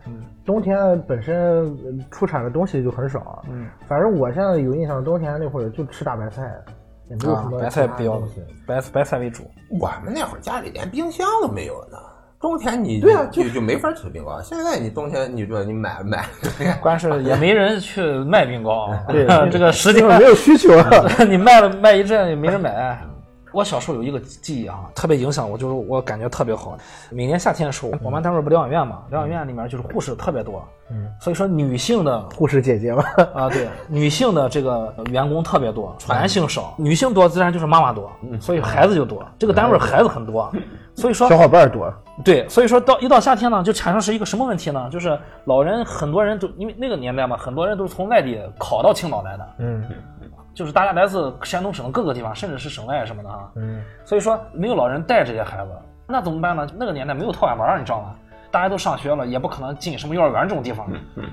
[0.50, 3.44] 冬天本身呃出产的东西就很少。
[3.52, 6.52] 嗯，反正我现在有印象，冬天那会儿就吃大白菜，
[7.08, 8.42] 也没有什啊么，白菜东西。
[8.66, 9.44] 白白菜为主。
[9.80, 11.98] 我们那会儿家里连冰箱都没有呢。
[12.42, 14.42] 冬天你对啊就就没法吃冰糕。
[14.42, 16.26] 现在你冬天你说你买买，
[16.82, 20.90] 关键是也没人去卖冰糕，啊对 这个实际上没有需求啊。
[21.30, 22.98] 你卖了卖一阵也没人买。
[23.52, 26.78] 我小时候有一个记忆啊，特别影响我，就是我感觉特别好。
[27.10, 39.26] 每年夏天的时候，我们单位不疗养院嘛，疗养院里面就是护士特别多，嗯，所以说女性的护士姐姐嘛， 啊，对，女性的这个员工特别多，男性少，女性多自然就是妈妈多，所以孩子就多。
[39.38, 40.52] 这个单位孩子很多，
[40.94, 41.92] 所以说小伙伴多。
[42.24, 44.90] 对，所以说到一到夏天呢，就产生是一个什么问题呢？
[44.92, 49.84] 就是老人很多人都因为那个年代嘛，很多人都是从外地考到青岛来的，嗯
[50.60, 53.50] 就是大家来自山东省的各个地方，甚至是省外什么的啊。
[53.56, 55.72] 嗯，所以说没有老人带这些孩子，
[56.06, 56.68] 那怎么办呢？
[56.76, 58.14] 那个年代没有托管班，你知道吗？
[58.52, 60.86] 大家都上学了，也不可能进什么幼儿园这种地方，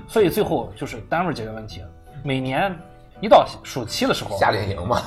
[0.07, 1.83] 所以最后就是单位解决问题。
[2.23, 2.73] 每年
[3.19, 5.01] 一到暑期的时候，夏令营嘛，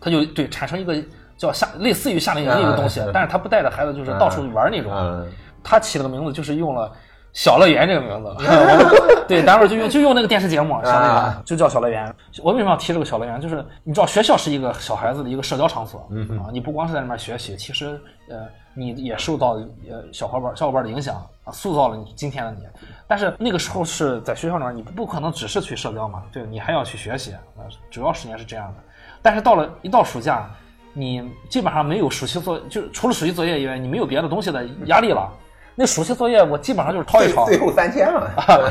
[0.00, 0.94] 他就对产生一个
[1.36, 4.90] 叫夏类似于夏令营的一个东西嗯，但是他不带着孩子就是到处玩那种。
[4.90, 5.30] 嗯，
[5.62, 6.90] 他起了个名字，就是用了
[7.32, 8.36] “小乐园”这个名字。
[9.28, 12.12] 对，单位就用就用那个电视节目“小乐园啊”，就叫小乐园。
[12.42, 13.40] 我为什么要提这个小乐园？
[13.40, 16.00] 就是你知道，学校是一个小孩子的一个社交场所，
[16.42, 19.50] 啊，你不光是在那边学习，其实呃，你也受到
[19.88, 21.14] 呃小伙伴小伙伴的影响
[21.44, 22.66] 啊，塑造了你今天的你。
[23.06, 28.82] 但是那个时候是在学校里面，你不可能只是去社交嘛，对你还要去学习，啊，主要时间是这样的。
[29.22, 30.50] 但是到了一到暑假，
[30.92, 35.30] 你基本上没有暑期作，就除了暑期作业以外，你没有别的东西的压力了。
[35.74, 38.22] 那暑期作业我基本上就是抄一抄，最最后三千嘛，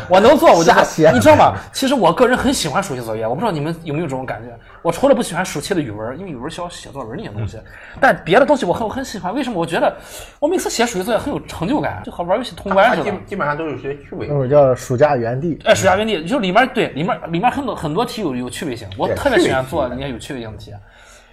[0.09, 1.55] 我能做我就 做瞎写你知道吗？
[1.73, 4.49] 其实我个人很喜欢暑期作业，我不知道你们有没有这种感觉。
[4.81, 7.59] 我除了不喜欢暑期的语文，因为语文需要写作文那些东西，
[7.99, 9.33] 但别的东西我很我很喜欢。
[9.33, 9.59] 为什么？
[9.59, 9.93] 我觉得
[10.39, 13.17] 我每次写暑期作业很有成就感，就和玩游戏通关似的基。
[13.25, 14.35] 基本上都有些趣味那。
[14.35, 15.59] 会儿叫暑假园地。
[15.65, 20.71] 哎，暑假园地就里面对里面里面很多很多题有有趣味性，我特别喜欢做那些有趣味性的题。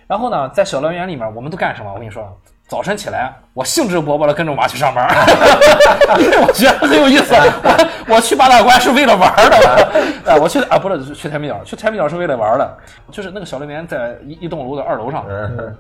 [0.07, 1.93] 然后呢，在小乐园里面，我们都干什么？
[1.93, 2.25] 我跟你说，
[2.69, 5.07] 早晨起来，我兴致勃勃的跟着我妈去上班，
[6.47, 7.33] 我觉得很有意思。
[7.35, 12.79] 我 我去八大关是为了玩儿的，哎， 我去啊不是去太平角，去太平角是为了玩儿的，
[13.13, 15.25] 就是那个小乐园在一一栋楼的二楼上。
[15.29, 15.77] 嗯。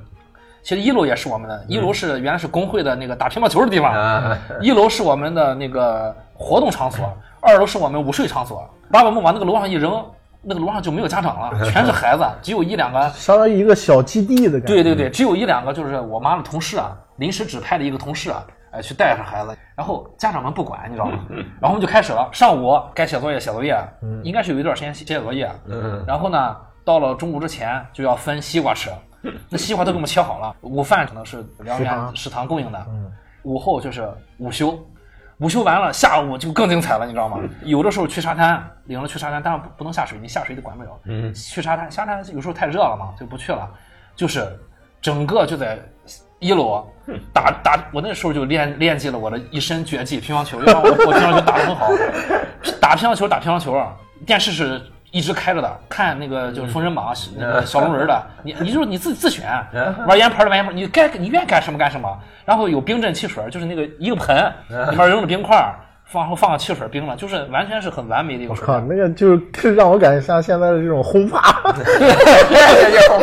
[0.63, 8.69] 其实一楼也是我们的，一楼是原来是工会的那个打乒乓球的地方，啊，一楼是我们的那个活动场所，二楼是我们午睡场所。
[8.91, 10.05] 把我们往那个楼上一扔，
[10.49, 13.11] 那个楼上就没有家长了，全是孩子，只有一两个。
[13.11, 14.75] 相当于一个小基地的感觉。
[14.75, 21.19] 对对对，只有一两个就是我妈的同事啊，临时指派的一个同事啊，哎，去带着孩子，然后家长们不管，你知道吗？
[21.61, 23.77] 然后我们就开始了，上午该写作业写作业，
[24.23, 28.89] 应该是有一段时间写写作业，嗯然后呢，到了中午之前就要分西瓜吃，
[29.51, 32.87] 那西瓜都给我们切好了，午饭可能是疗养院食堂食堂供应的，
[33.43, 34.79] 午后就是午休。
[35.39, 37.39] 午休完了，下午就更精彩了，你知道吗？
[37.63, 40.91] 有的时候去沙滩，领着去沙滩，当然不不能下水，你下水就管不了。
[41.05, 43.69] 嗯去沙滩，沙滩有时候太热了嘛，就不去了。
[44.15, 44.47] 就是
[45.03, 45.79] 整个就在
[46.39, 46.87] 一楼
[47.35, 51.89] 打打，我那时候就练练就了我的一身绝技乒乓球，因为我我乒乓球打得很好，
[52.81, 53.79] 打乒乓球打乒乓球，
[54.25, 54.81] 电视是
[55.13, 59.47] 一直开着的，看那个就是《封神榜》那个小龙人的，你你就是你自己自选，
[60.07, 62.19] 玩圆盘的玩圆盘，你该你愿意干什么干什么。
[62.45, 64.37] 然后有冰镇汽水，就是那个一个盆
[64.91, 71.73] 里面扔着冰块，放后放个汽水冰了，就是完全是很完美的一个我靠，那个就是让我感觉像现在的这种轰趴。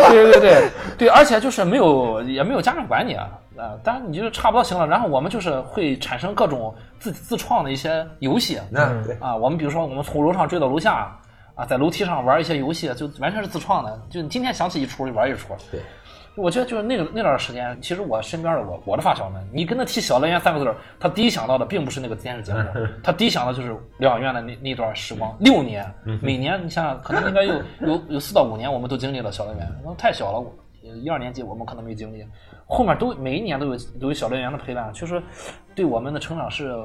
[0.10, 4.86] 对对对对，而且就是没有也没有家长管你啊，啊，当然你就差不多行了。
[4.86, 8.60] 然后我们就是会产生各种自自创的一些游戏。
[9.20, 11.16] 啊，我们比如说我们从楼上追到楼下，
[11.56, 15.54] 啊，在楼梯上玩一些游戏，就完全是自创的，就你今天想起一出就玩一出。
[15.72, 15.80] 对，
[16.36, 22.60] 我觉得就是那个那段时间，其实我身边的我我的发小们，你跟他提小乐园三个字儿，他第一想到的并不是那个电视节目，
[23.04, 25.86] 他第一想到就是疗养院的那那段时光，六年，
[26.22, 32.26] 每年你想想，可能应该有有有四到五年，我们都经历了小乐园，那太小了，我一二年级我们可能没经历，
[32.66, 35.22] 后面都每一年都有都有小乐园的陪伴，确实
[35.76, 36.76] 对我们的成长是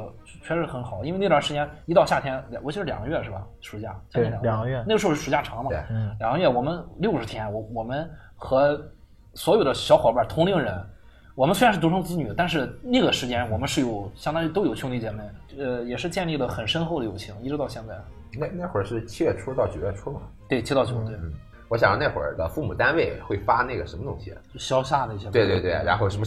[0.42, 3.44] 确实很好，因为那段时间一到夏天，我记得两个月是吧？
[3.60, 5.82] 暑假将近对两个月那个时候是暑假长嘛对，
[6.18, 8.80] 两个月我们六十天，我我们和
[9.34, 10.74] 所有的小伙伴同龄人，
[11.34, 15.22] 我们虽然是独生子女，但是那个时间我们是有相当于都有兄弟姐妹，
[15.58, 17.94] 呃，也是建立了很深厚的友情，一直到现在。
[18.38, 20.20] 那那会儿是七月初到九月初嘛。
[20.48, 21.16] 对，七到九，对，
[21.68, 25.30] 我想那会儿的父母单位会发那个什么东西，就消夏的一些。
[25.30, 26.24] 对对对，然后什么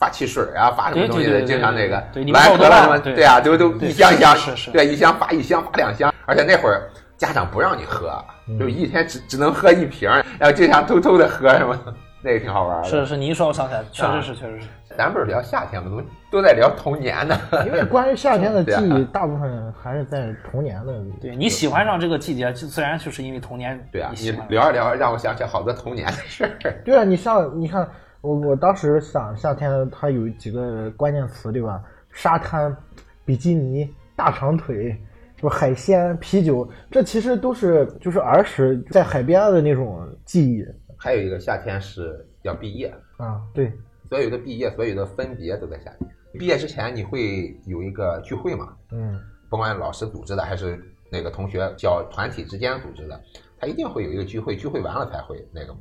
[0.00, 8.10] 发汽水啊，发什么东西的，经常那个对你们报完喝了什么，对对啊，都都一箱一箱，是是是对，一箱发一箱发两箱，而且那会儿家长不让你喝，
[8.48, 10.08] 嗯就一天只只能喝一瓶，
[10.38, 11.78] 然后经常偷偷的喝什么，
[12.22, 12.88] 那个挺好玩的。
[12.88, 14.68] 是是，你一说我想起来，确啊实是，确实是。
[14.96, 15.88] 咱不是聊夏天吗？
[15.88, 17.38] 怎么都在聊童年呢？
[17.64, 20.92] 因为关于夏天的记忆，大部分还是在童年的。
[21.20, 23.78] 对你喜欢上这个季节，就自然就是因为童年。
[23.92, 26.50] 对啊，你聊一聊，让我想起好多童年的事儿。
[26.84, 27.88] 对啊，你像你看，
[28.20, 31.82] 我我当时想夏天它有几个关键词，对吧？
[32.12, 32.76] 沙滩、
[33.24, 34.90] 比基尼、大长腿，
[35.36, 35.48] 是吧？
[35.48, 40.64] 海鲜、啤酒，这其实都是就是儿时在海边的那种记忆
[40.96, 43.40] 还有一个夏天是要毕业，啊。
[43.54, 43.72] 对，
[44.08, 46.10] 所有的毕业，所有的分别都在夏天。
[46.38, 48.76] 毕业之前你会有一个聚会嘛？
[48.92, 50.78] 嗯，不管老师组织的还是
[51.10, 53.20] 那个同学小团体之间组织的，
[53.58, 55.80] 他一定会有一个聚会，聚会完了才会那个嘛。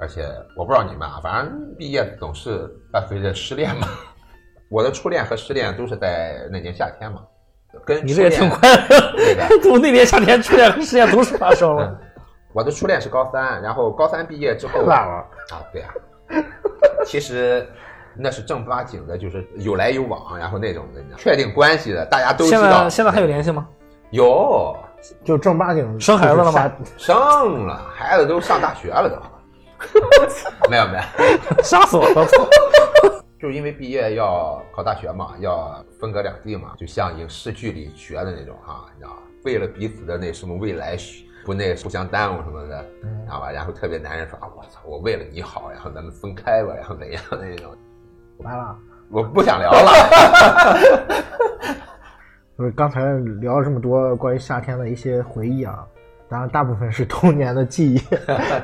[0.00, 0.24] 而且
[0.56, 3.88] 我不知道你们啊，反正毕业总是伴随着失恋嘛。
[4.70, 7.22] 我的初恋和失恋都是在那年夏天嘛，
[7.84, 11.98] 跟你这也挺快乐那个，都那年夏天初恋和失恋同时发生了。
[12.52, 15.14] 我的初恋是高三，然后高三毕业之后太晚了。
[15.50, 15.90] 啊，对啊，
[17.04, 17.66] 其实
[18.14, 22.90] 那是正儿八经的，就是有来有往，然后那种的，你知道确定关系的，大家都知现道在。
[22.90, 23.66] 现在还有联系吗？
[24.10, 24.76] 有
[25.24, 26.72] 就正儿八经生孩子了吗？
[26.96, 29.37] 生了，孩子都上大学了都。
[30.70, 32.26] 没有没有，吓死我了！
[33.40, 39.22] 就是因为毕业要考大学嘛，要分隔两地嘛，就像影视剧里学的那种哈，你知道吧？
[39.44, 40.96] 为了彼此的那什么未来
[41.44, 43.50] 不那互相耽误什么的，嗯知道吧？
[43.50, 47.70] 然后特别男人说啊，我操，我为了你好，然后咱们分开吧，然后怎样的那种，
[48.38, 48.76] 完了。
[49.10, 49.90] 我不想聊了。
[52.58, 53.00] 就是刚才
[53.40, 55.82] 聊了这么多关于夏天的一些回忆啊，
[56.28, 57.98] 当然大部分是童年的记忆。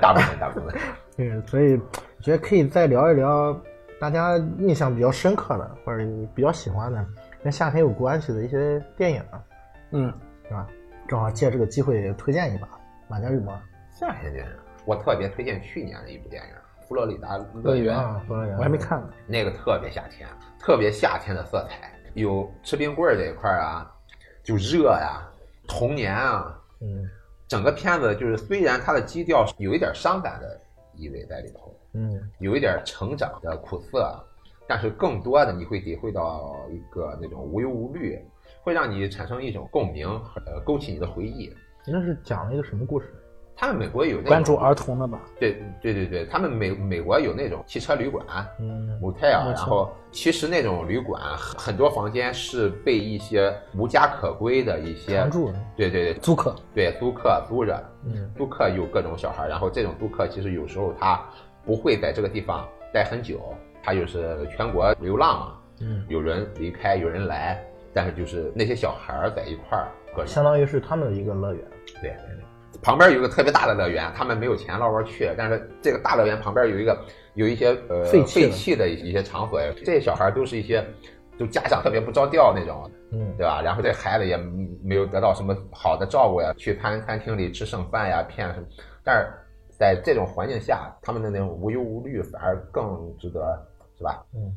[0.03, 0.75] 大部分大部分，
[1.17, 1.81] 对，所以
[2.21, 3.59] 觉得可以再聊一聊
[4.01, 7.07] 大家印象比较深刻的，或者你比较喜欢的
[7.43, 9.23] 跟夏天有关系的一些电影，
[9.93, 10.13] 嗯，
[10.49, 10.67] 是吧？
[11.07, 12.67] 正好借这个机会推荐一把
[13.09, 13.53] 《满江羽毛》
[13.91, 14.53] 夏天电影，
[14.87, 16.49] 我特别推荐去年的一部电影
[16.89, 19.09] 《佛罗里达乐园》，啊，佛罗里达我还没看呢。
[19.27, 23.91] 那个特别夏天，特别夏天的色彩，有吃冰棍儿这一块儿啊，
[24.43, 25.23] 就热呀、
[25.69, 27.09] 童年啊，嗯
[27.47, 30.59] 整个片子就是虽然它的基调有一点伤感的
[30.97, 34.19] 意味在里头，嗯有一点成长的苦涩，
[34.67, 38.19] 但是更多的你会体会到一个那种无忧无虑，
[38.63, 40.09] 会让你产生一种共鸣，
[40.47, 41.53] 呃，勾起你的回忆。
[41.87, 43.15] 那是讲了一个什么故事？
[43.57, 45.21] 他们美国有那种关注儿童的吧？
[45.39, 48.25] 对对对对，他们美美国有那种汽车旅馆，
[48.59, 55.25] 嗯 motel，然后其实那种旅馆很很多房间是被一些无家可归的一些
[55.77, 56.15] 对对对。
[56.15, 56.55] 租客。
[56.75, 58.31] 对租客租着，嗯。
[58.37, 61.21] 租客有各种小孩，然后这种租客其实有时候他
[61.65, 63.41] 不会在这个地方待很久，
[63.83, 69.89] 他就是全国流浪嘛，嗯，有人离开，有人来，但是就是那些小孩在一块儿，
[70.27, 71.65] 相当于是他们的一个乐园。
[72.01, 72.44] 对对对，
[72.85, 76.97] 旁边有一个特别大的乐园，他们没有钱捞弯去，但是这个大乐园旁边有一个
[77.33, 80.87] 有一些呃废弃的废弃的一些场所，这些小孩都是一些
[81.39, 83.63] 就家长特别不着调那种，嗯对吧？
[83.65, 84.37] 然后这孩子也
[84.83, 88.67] 没有得到什么好的照顾呀，去餐餐厅里吃剩饭呀，骗什么，
[89.03, 89.33] 但是
[89.79, 93.67] 在这种环境下，他们的那种无忧无虑反而更值得，
[93.97, 94.23] 是吧？
[94.35, 94.55] 嗯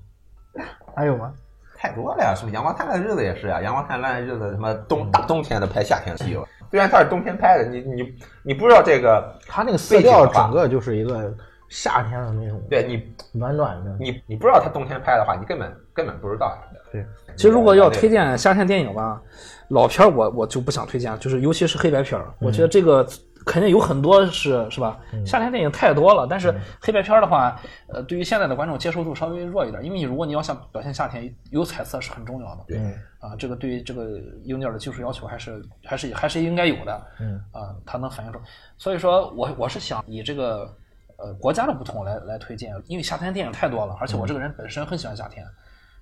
[0.94, 1.34] 还有吗？
[1.80, 6.44] 太多了呀，什么阳光灿烂的日子也是呀，阳光灿烂的日子，什么冬大冬天的拍夏天戏了。
[6.70, 11.34] 虽然它是冬天拍的，你你你不知道这个，它那个色调整个就是一个
[11.70, 13.02] 夏天的那种对你
[13.32, 13.96] 暖暖的。
[14.00, 16.58] 你你不知道它冬天拍的话，你根本根本不知道。
[16.92, 19.22] 对，其实如果要推荐夏天电影吧，
[19.68, 23.06] 老片儿我我就不想推荐，就是尤其是黑白片儿，我觉得这个
[23.48, 25.00] 肯定有很多是是吧？
[25.26, 27.58] 夏天电影太多了，但是黑白片儿的话，
[27.88, 32.66] 呃，对于现在的观众接受度稍微弱一点，因为你如果你要想表现夏天，有彩色是很重要的。
[32.68, 32.78] 对
[33.20, 37.08] 啊，这个对于这个硬件的技术要求还是还是还是应该有的。
[37.22, 38.40] 嗯啊，它能反映出。
[38.78, 40.72] 所以说我我是想以这个
[41.18, 45.46] 呃国家的不同来来推荐，因为夏天电影太多了，而且我这个人本身很喜欢夏天，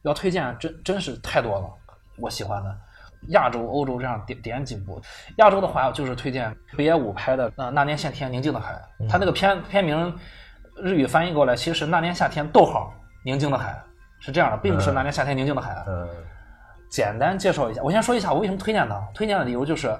[0.01, 1.69] 要推荐真真是太多了，
[2.17, 2.75] 我喜欢的。
[3.29, 5.01] 亚洲、欧洲这样点点几部，
[5.38, 10.15] 亚洲的话就是推荐北野武拍的《那那年夏天宁静的海》，他那个片片名
[10.75, 13.71] 日语翻译过来其实是《那年夏天逗号宁静的海》，
[14.25, 15.71] 是这样的，并不是《那年夏天宁静的海》。
[15.88, 16.07] 嗯。
[16.88, 19.01] 简单介绍一下，我先说一下我为什么推荐它。
[19.13, 19.93] 推荐的理由就是，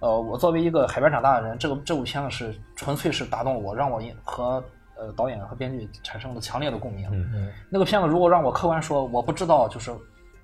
[0.00, 4.62] 呃，我作为一个海边长大的人，这个这部片子是纯粹是打动了我，让我和
[4.96, 7.08] 呃导演和编剧产生了强烈的共鸣。
[7.12, 7.52] 嗯嗯。
[7.70, 9.90] 那个片子如果让我客观说，我不知道就是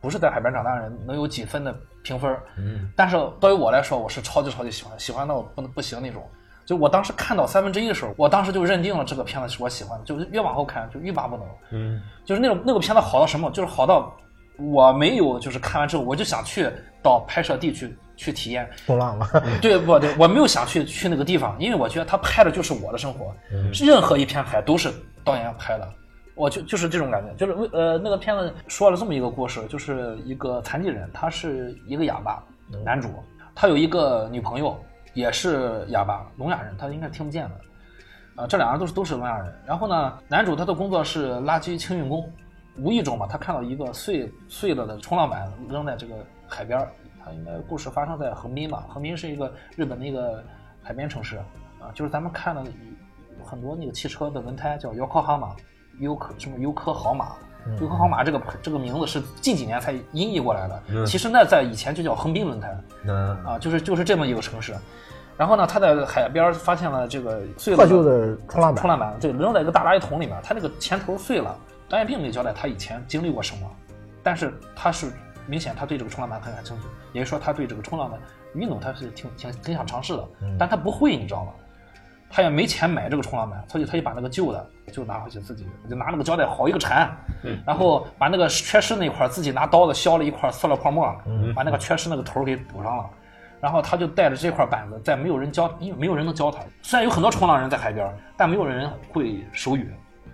[0.01, 6.23] 不是在海边长大的人能有几分的评分，嗯但是对于我来说，我是超级超级喜欢，喜欢到我不能不行那种。
[6.65, 11.47] 就我当时看到三分之一的时候，我当时就认定了这个片子是我喜欢的，就是越往后看就欲罢不能。
[11.73, 14.15] 嗯就是那种那个片子好到什么，就是好到
[14.57, 16.71] 我没有就是看完之后我就想去
[17.03, 18.71] 到拍摄地去去体验。
[18.87, 19.29] 冲浪了，
[19.61, 20.15] 对不对？
[20.17, 23.35] 我没有想去去那个地方，因为我觉得他拍的就是我的生活，
[23.73, 24.93] 任何一片海都是
[25.25, 25.89] 导演要拍的。
[26.41, 32.43] 我就就是这种感觉，就是为呃那个片子说了这么一个故事，就是一个残疾人，他是一个哑巴
[32.83, 33.11] 男主，
[33.55, 34.75] 他有一个女朋友
[35.13, 38.43] 也是哑巴聋哑人，他应该听不见的。
[38.43, 39.55] 啊，这两人都是都是聋哑人。
[39.67, 42.27] 然后呢，男主他的工作是垃圾清运工，
[42.79, 46.15] 无意中吧，他看到一个碎碎了的冲浪板扔在这个
[46.49, 46.89] 海边儿。
[47.23, 48.87] 他应该故事发生在横滨吧？
[48.89, 50.43] 横滨是一个日本的一个
[50.83, 51.37] 海边城市
[51.79, 52.65] 啊，就是咱们看的
[53.45, 55.55] 很多那个汽车的轮胎叫优科哈马，
[56.01, 57.29] 优科什么优科豪马。
[57.79, 62.75] 优科豪马这个这个名字是近几年才音译过来的，嗯其实那在以前就叫横滨轮胎。
[63.05, 64.75] 嗯啊，就是就是这么一个城市。
[65.37, 70.37] 然后呢，他在海边发现了这个碎了破旧的冲浪板冲浪板，对，扔在一个大垃圾桶里面。
[70.43, 71.55] 他那个前头碎了，
[71.89, 73.71] 导演并没有交代他以前经历过什么，
[74.23, 75.13] 但是他是
[75.47, 76.83] 明显他对这个冲浪板很感兴趣，
[77.13, 78.19] 也就是说他对这个冲浪的
[78.55, 81.53] 运动他是挺挺挺想尝试的，但他不会，你知道吗？
[82.31, 87.11] 他也没钱买这个冲浪板，所以他就把那个旧的就拿回去自己，就拿那个胶带好一个缠，
[87.67, 91.13] 然后把那个缺失那块自己拿刀子削了一块塑料泡沫，
[91.55, 93.11] 把那个缺失那个头给补上了。
[93.61, 96.61] 然后他就带着这块板子，在没有人教，因为没有人能教他。
[96.81, 99.93] 虽然有很多冲浪人在海边，但没有人会手语，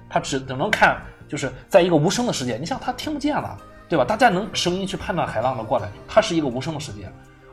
[0.08, 2.56] 他只只能看，就是在一个无声的世界。
[2.56, 4.04] 你像，他听不见了，对吧？
[4.04, 7.10] 大家能声音去判断海浪的过来，他是一个无声的世界，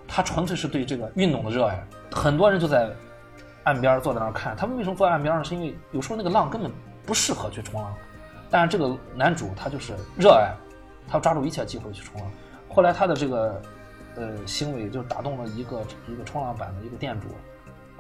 [0.08, 1.84] 他纯粹是对这个运动的热爱。
[2.12, 2.92] 很多人就在
[3.64, 5.44] 岸边坐在那儿看，他们为什么坐在岸边呢？
[5.44, 6.72] 是因为有时候那个浪根本
[7.06, 7.94] 不适合去冲浪，
[8.50, 10.54] 但是这个男主他就是热爱，
[11.08, 12.32] 他抓住一切机会去冲浪。
[12.70, 13.62] 后来他的这个
[14.16, 17.28] 呃行为就打动了一个一个冲浪板的一个店主，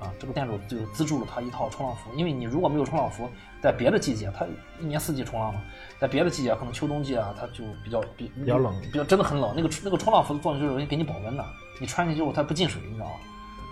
[0.04, 3.30] 啊，这个店主就资助了他一套冲浪服，因为你如果没有冲浪服，
[3.62, 4.45] 在别的季节，他
[4.82, 5.62] 一年四季冲浪嘛，
[5.99, 9.54] 在别的季节可能秋冬季啊，他就比较比比较冷比较真的很冷。
[9.56, 11.45] 那个那个冲浪服的作用就是给你保温的，
[11.80, 13.13] 你穿进去之后它不进水，你知道吗？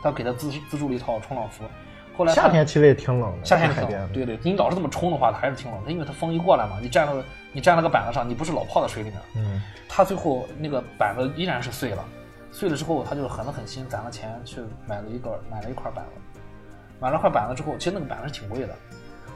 [0.02, 1.64] 他给他资资助了一套冲浪服，
[2.18, 7.14] 后来夏天其实也挺冷的，夏天挺在海边冷，对对，你老是这么冲的话，它还是挺冷的，因为它风一过来嘛，你站到
[7.52, 12.04] 你站那个板子上，你不是老泡在水里面，嗯，他最后那个板子依然是碎了，
[12.52, 16.40] 碎了之后，他就狠了狠心，攒了钱去买了一个买了一块板子，
[17.00, 18.76] 买了块板子之后，其实那个板子是挺贵的，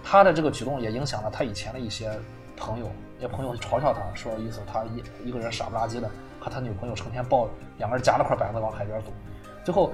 [0.04, 2.12] 他的这个举动也影响了他以前的一些
[2.58, 9.08] 朋友，一些朋友嘲笑他，说意思他一一个人傻不拉几的和他女朋友成天抱两个人夹了块板子往海边走，
[9.64, 9.92] 最后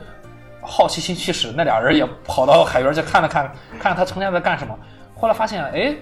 [0.62, 3.46] 好奇心驱使，那俩人也跑到海边去看了看，
[3.80, 4.78] 看看他成天在干什么。
[5.20, 5.96] 后来发现，哎，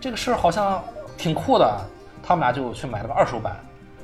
[0.00, 0.82] 这个事儿好像
[1.16, 1.80] 挺酷的，
[2.22, 3.56] 他们俩就去买了个二手板，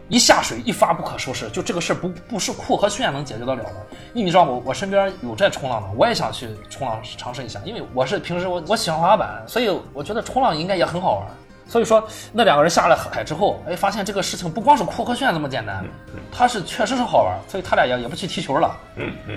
[0.08, 1.48] 一下水一发不可收拾。
[1.50, 3.86] 就这个事儿不不是酷和炫能解决得了的。
[4.14, 11.26] 因为你知道我我身边有在冲浪的，我也想去冲浪尝试一下，因为我是平时我我喜欢滑板，所以我觉得冲浪应该也很好玩。
[11.68, 12.02] 所以说，
[12.32, 15.84] 那两个人下了海之后，哎，发现这个事情不光是酷和炫这么简单，
[16.32, 18.74] 他是确实是好玩，所以他俩也也不去踢球了，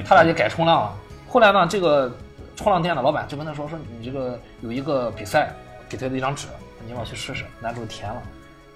[0.07, 0.93] 他俩就改冲浪了。
[1.27, 2.09] 后来呢，这个
[2.55, 5.53] 冲浪店的老板就跟他说：“说你这个有一个比赛，
[5.89, 6.47] 给他一张纸，
[6.85, 8.21] 你要去试试？”男主填了，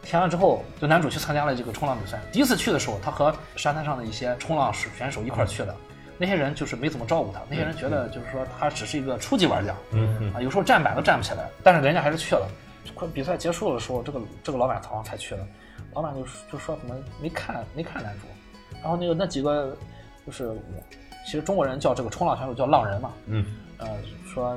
[0.03, 2.19] 填了之后，就男主去参加了这个冲浪比赛。
[2.33, 5.73] 第一次去的时候，他和沙滩上的一些冲浪选手一块儿去的。
[6.17, 12.47] 那些人就是没怎么照顾他，那些人觉得就是说他只是一个初级玩家，嗯啊，有时候站板都站不起来，但是人家还是去了。
[12.93, 15.45] 快比赛结束的时候，这个这个老板好像才去的，
[15.93, 16.21] 老板就
[16.52, 18.27] 就说怎么没看没看男主，
[18.81, 19.75] 然后那个那几个
[20.25, 20.52] 就是
[21.25, 23.46] 其实中国人叫这个冲浪选手叫浪人嘛，嗯。
[23.77, 23.88] 呃，
[24.33, 24.56] 说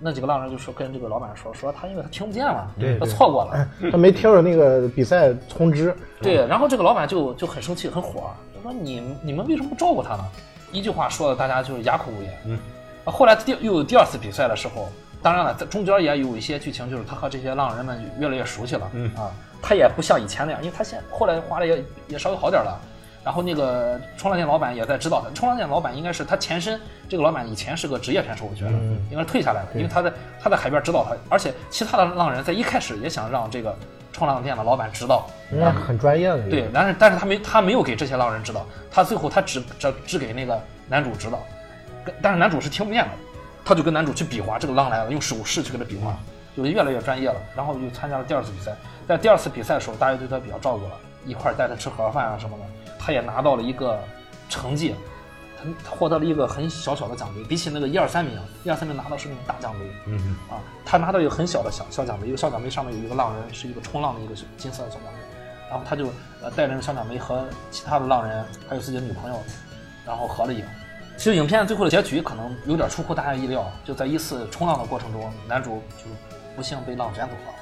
[0.00, 10.24] 那几个浪人就说跟这个老板说说他因为他听不见了，对他错过了，他没听着那个比赛通知，对，然后这个老板就就很生气很火，就说你你们为什么不照顾他呢？
[10.72, 12.32] 一句话说的大家就是哑口无言。
[12.46, 12.58] 嗯，
[13.04, 14.88] 后来第又有第二次比赛的时候，
[15.26, 18.88] 当然了，在中间也有一些剧情，就是他和这些浪人们越来越熟悉了。
[18.92, 22.80] 嗯啊，他也不像以前那样，因为他现后来画的也也稍微好点了。
[23.24, 25.28] 然后那个冲浪店老板也在指导他。
[25.34, 28.70] 冲浪店老板应该是他前身，这个老板以前是个职业选手，我觉得
[29.10, 33.76] 应该退下来了，因为他在他在海边指导他，而且其他的浪人在一开始也想让这个
[34.12, 35.26] 冲浪店的老板指导。
[35.50, 36.48] 人家很专业的。
[36.48, 40.56] 对，但是但是他没他没有给这些浪人指导，他最后他只只只给那个
[40.86, 41.40] 男主指导，
[42.22, 43.10] 但是男主是听不见的，
[43.66, 46.16] 他就跟男主去比划，这个浪来了，用手势去跟他比划，
[46.56, 47.34] 就越来越专业了。
[47.56, 48.76] 然后又参加了第二次比赛，
[49.08, 50.92] 在第二次比赛的时候，大家对他比较照顾了，
[51.26, 52.64] 一块儿带他吃盒饭啊什么的，
[52.96, 53.98] 他也拿到了一个
[54.48, 54.94] 成绩，
[55.58, 65.18] 他他获得了一个很小小的奖杯，比起那个一二三名，一二三名拿到是那种大奖杯，嗯啊，他拿到一个很小的小小奖杯，一个小奖杯上面有一个浪人，是一个冲浪的一个金色的小奖杯，
[65.68, 66.06] 然后他就
[66.40, 69.42] 呃带着那个小奖杯和其他的浪人还有自己的女朋友，
[70.06, 70.64] 然后合了影。
[71.16, 76.04] 其实影片最后的结局可能有点出乎大家意料，就在一次冲浪的过程中，男主就
[76.54, 77.54] 不幸被浪卷走了。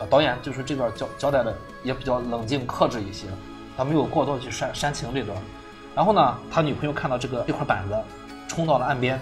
[0.00, 3.26] 呃，导演就是这段交交代的也比较冷静克制一些，
[3.76, 5.36] 他没有过多的去煽煽情这段。
[5.94, 7.94] 然后呢，他女朋友看到这个这块板子
[8.46, 9.20] 冲到了岸边，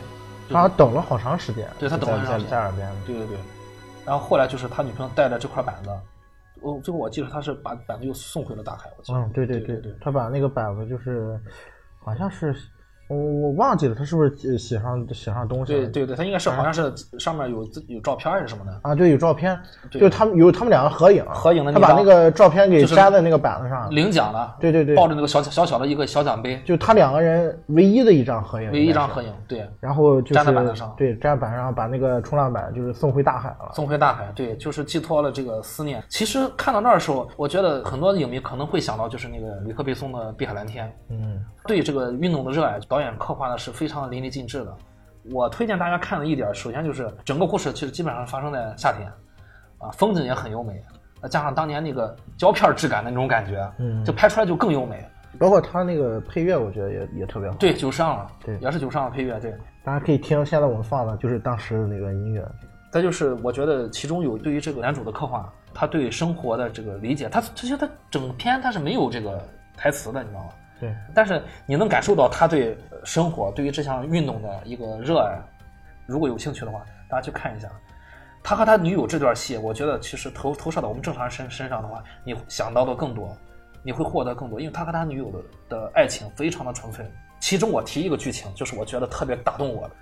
[0.51, 1.69] 他等了好长时间。
[1.79, 2.89] 对他等了在时间在耳边。
[3.07, 3.39] 对对对，
[4.05, 5.91] 然后后来就是他女朋友带着这块板子，
[6.61, 9.19] 我最后我记得他是把板子又送回了大海，我记得。
[9.19, 11.41] 嗯，对对对对，他把那个板子就是，
[12.05, 12.55] 好像是
[13.09, 15.79] 我我忘记了，他是不是写写上写上东西了？
[15.81, 19.59] 对对对，他应该是好像是上面有自有照片还是什么的，啊，对，有照片，
[19.91, 33.71] 对就是他们有他们两个合影，合影的他把那个照片给就粘在那个板子上，领奖了，对对对抱着那个小小小的一个小奖杯，就他两个人唯一的一张合影，唯一一张合影，对，然后就是粘在板子上对，粘板上把那个冲浪板就是送回大海了。
[33.73, 36.03] 送回大海，对，就是寄托了这个思念。
[36.09, 44.75] 其实看到那儿的时候，我觉得很多影迷可能会想到，就是那个吕克贝松的《碧海蓝天》，嗯，对这个运动的热爱，导演刻画的是非常淋漓尽致的。
[45.31, 49.07] 我推荐大家看的一点，首先就是整个故事其实基本上发生在夏天，
[49.77, 50.83] 啊，风景也很优美，
[51.21, 55.05] 再加上当年那个胶片质感的那种感觉，嗯就拍出来就更优美。
[55.39, 59.55] 包括他那个配乐，我觉得也也特别好。，对，九上了，对也是九上的配乐，对。
[59.85, 62.43] 大家可以听现在我们放的就是当时的那个音乐。
[62.91, 69.39] 再就是，我觉得其中有对于这个男主的刻画，他对生活的这个理解，他其实他整篇他是没有这个
[69.77, 70.49] 台词的，你知道吗？
[70.79, 75.41] 对，但是你能感受到他对生活、对于这项运动的一个热爱。
[76.05, 77.69] 如果有兴趣的话，大家去看一下。
[78.43, 83.37] 他和他女友这段戏，我觉得其实投投射到我们正常人身身上的话，你想到的更多，
[83.83, 87.05] 你会获得更多，因为他和他女友的的爱情非常的纯粹。
[87.41, 89.95] 其中我提一个剧情，就是我觉得特别打动我的。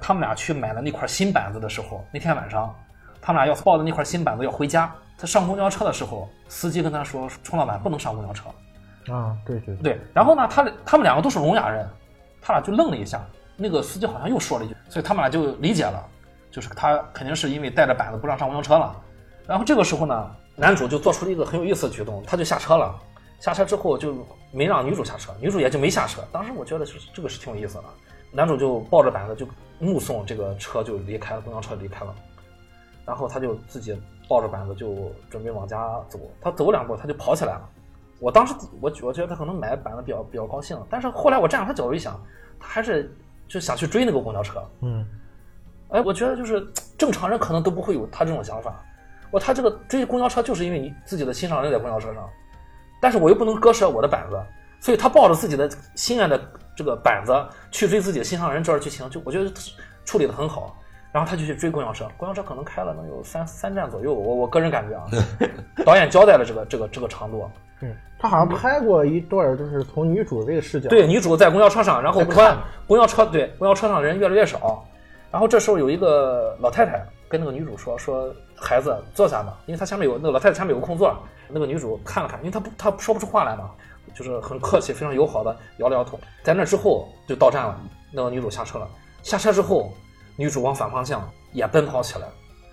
[0.00, 2.74] 他们俩去买了那块新板子的时候，那天晚上，
[3.20, 4.92] 他们俩要抱着那块新板子要回家。
[5.16, 8.50] 他上公交车的时候，司机跟他说：“冲浪板不能上公交车。”
[9.08, 11.88] 啊，对对对，对，然后呢，他他们两个都是聋哑人，
[12.40, 13.20] 他俩就愣了一下。
[13.56, 16.04] 那个司机好像又说了一句，所以他们俩就理解了，
[16.50, 19.00] 就是他肯定是因为带着板子不让上公交车了。
[19.46, 22.98] 然后这个时候呢，男主就做出了一个很有意思的举动，他就下车了。
[23.38, 26.22] 下车之后就没让女主下车，女主也就没下车。
[26.32, 27.84] 当时我觉得是这个是挺有意思的。
[28.32, 29.46] 男主就抱着板子就
[29.78, 32.12] 目送这个车就离开了，公交车离开了。
[33.04, 33.96] 然后他就自己
[34.28, 36.18] 抱着板子就准备往家走。
[36.40, 37.68] 他走两步他就跑起来了。
[38.24, 42.18] 我当时我我觉得他可能买板子比较比较高兴，但是后来我站在他角度一想，
[42.58, 43.14] 他还是
[43.46, 44.62] 就想去追那个公交车。
[44.80, 45.06] 嗯，
[45.90, 46.66] 哎，我觉得就是
[46.96, 48.82] 正常人可能都不会有他这种想法。
[49.30, 52.26] 我他这个追公交车就是因为你自己的心上人在公交车上，
[52.98, 54.42] 但是我又不能割舍我的板子，
[54.80, 56.40] 所以他抱着自己的心爱的
[56.74, 59.52] 这个板子去追自己的心上人，这段剧情就我觉得
[60.06, 60.78] 处理的很好。
[61.12, 65.04] 然后他就去追公交车，公交车可能开了能有三三站左右，我我个人感觉啊，
[65.84, 67.48] 导演交代了这个这个这个长度。
[67.84, 72.24] 对他好像拍过一段，就是从女主这个视角，对，女主在公交车上，然后
[72.86, 74.82] 公交车对公交车上人越来越少，
[75.30, 81.14] 然后这时候有一个老太太跟那个女主说说孩子坐下吧，因为她前面有那个老太太前面有个空座，
[81.48, 83.70] 那个女主看了看，因为她不她说不出话来嘛，
[84.14, 86.18] 就是很客气非常友好的摇了摇头。
[86.42, 87.78] 在那之后就到站了，
[88.10, 88.88] 那个女主下车了，
[89.22, 89.92] 下车之后
[90.36, 92.26] 女主往反方向也奔跑起来，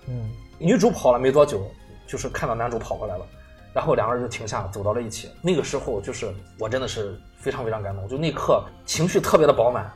[0.08, 1.62] 嗯，女主跑了没多久，
[2.08, 3.26] 就是看到男主跑过来了，
[3.74, 5.30] 然后两个人就停下，走到了一起。
[5.42, 9.92] 那个时候，就是我真的是非常非常感动，就那刻情绪特别的饱满。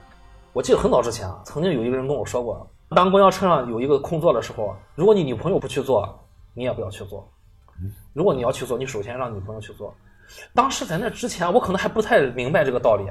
[0.53, 6.17] 我记得很早之前啊，曾经有一个人跟我说过，当公交车上有一个空座的时候，如果你女朋友不去坐，
[6.53, 7.19] 你也不要去坐；
[8.13, 9.93] 如果你要去坐，你首先让女朋友去坐。
[10.53, 13.03] 当时在那之前，我可能还不太明白这个道理，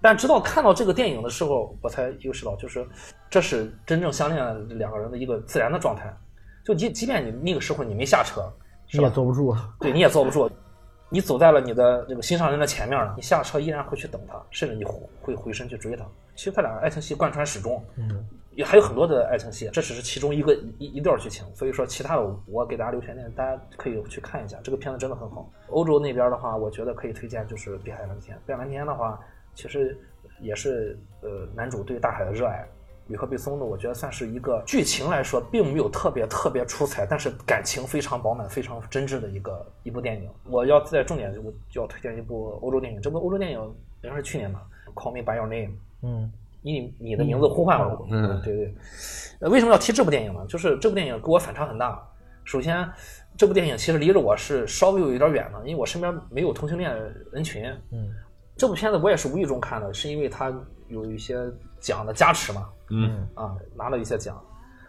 [0.00, 2.88] 但直到看到这个电影的时候，我才意识到，就是
[3.28, 6.10] 这是真正相恋两个人的一个自然的状态。
[6.64, 8.42] 就即即便你那个时候你没下车，
[8.92, 9.14] 你也吧？
[9.14, 10.50] 坐不住，对，你也坐不住，
[11.08, 16.04] 你走在了你的那个心上人的前面了，你下车依然会去等他，甚至你会会回身去追他。
[16.34, 21.44] 其实他俩爱情戏贯穿始终，嗯，也还有很多的爱情戏，这只是其中一个一一段剧情。
[21.54, 24.56] 所以说，其他的我给大家留悬念，大家可以去看一下。
[24.62, 25.50] 这个片子真的很好。
[25.70, 28.36] 欧洲那边的话，我觉得可以推荐就是《碧海蓝天》。
[28.46, 29.18] 《碧海蓝天》的话，
[29.54, 29.98] 其实
[30.40, 32.64] 也是呃男主对大海的热爱。
[33.08, 40.30] 吕克·贝松的，我觉得算是一个剧情来说，并没有特别特别出彩，但是感情非常饱满、非常真挚的一个一部电影。
[40.44, 43.00] 我要在重点，我就要推荐一部欧洲电影。
[43.00, 43.60] 这部欧洲电影
[44.02, 44.62] 应该是去年吧，
[44.94, 45.72] 《Call Me by Your Name》。
[46.02, 46.30] 嗯，
[46.62, 48.06] 以你的名字呼唤我。
[48.10, 48.74] 嗯，对对。
[49.40, 50.44] 呃，为什么要提这部电影呢？
[50.46, 52.00] 就是这部电影给我反差很大。
[52.44, 52.88] 首先，
[53.36, 56.94] 这部电影其实离着我是稍微有一点远的，因为我身边没有同性恋
[57.32, 57.64] 人群。
[57.90, 58.10] 嗯，
[58.58, 60.52] 这部片子我也是无意中看的，是因为它
[60.88, 61.38] 有一些
[61.80, 62.68] 奖的加持嘛。
[62.90, 64.42] 嗯啊，拿了一些奖，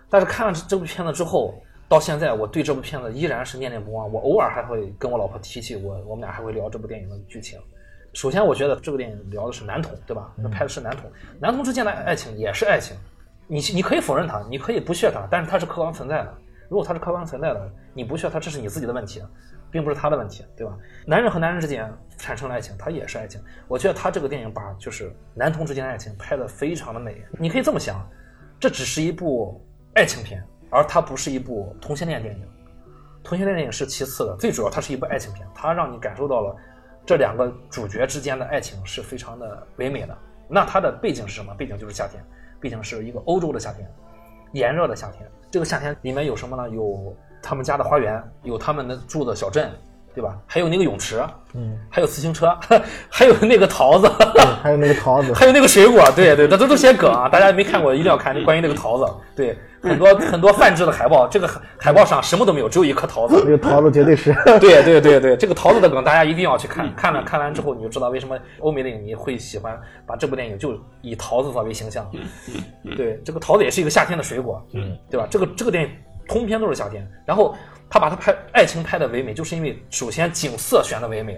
[0.09, 1.53] 但是看了这部片子之后，
[1.87, 4.11] 到现在我对这部片子依然是念念不忘。
[4.11, 7.59] 我偶尔还会跟我老婆提起我，我们俩还会聊这部电影的剧情。
[8.13, 10.33] 首先，我觉得这部电影聊的是男同，对吧？
[10.35, 12.97] 那拍的是男同，男同之间的爱情也是爱情。
[13.47, 16.33] 你你可以否认它，你可以不屑它，但是它是客观存在的。
[16.69, 19.21] 如果它是客观存在的，你不屑它，这是你自己的问题，
[19.71, 20.77] 并不是他的问题，对吧？
[21.05, 23.41] 男人和男人之间产生了爱情，它也是爱情。
[23.67, 27.23] 我觉得他这个电影把就是男同之间的爱情拍得非常的美。
[27.37, 28.07] 你可以这么想，
[28.59, 29.63] 这只是一部
[29.93, 32.45] 爱情片，而它不是一部同性恋电影。
[33.23, 36.55] 同性恋电影是其次的，最主要它是一部爱情片，它让你感受到了
[37.05, 40.17] 这两个主角之间的爱情是非常的唯美的。
[40.47, 41.53] 那它的背景是什么？
[41.55, 42.23] 背景就是夏天，
[42.59, 43.89] 背景是一个欧洲的夏天，
[44.53, 45.29] 炎热的夏天。
[45.51, 46.69] 这个夏天里面有什么呢？
[46.69, 49.71] 有他们家的花园，有他们的住的小镇，
[50.13, 50.37] 对吧？
[50.45, 51.23] 还有那个泳池，
[51.53, 52.57] 嗯，还有自行车，
[53.09, 54.07] 还有那个桃子，
[54.61, 57.27] 还有那个桃子， 还有那个水果，对对，这都都些梗啊！
[57.29, 63.41] 大家没看过一定要看，关于那个桃子，对，很多很多泛制的海报，这个海报上什么都没有，只有一颗桃子。
[63.45, 72.05] 那个桃子绝对是， 对对对对，这个桃子的梗大家一定要去看，看了看完之后你就知道为什么欧美的影迷会喜欢把这部电影就以桃子作为形象。
[72.95, 75.27] 对，这个桃子也是一个夏天的水果，嗯，对吧？
[75.31, 75.89] 这个这个电影
[76.29, 77.53] 通篇都是夏天，然后
[77.89, 81.37] 他把他拍爱情拍的唯美，就是因为首先景色选的唯美。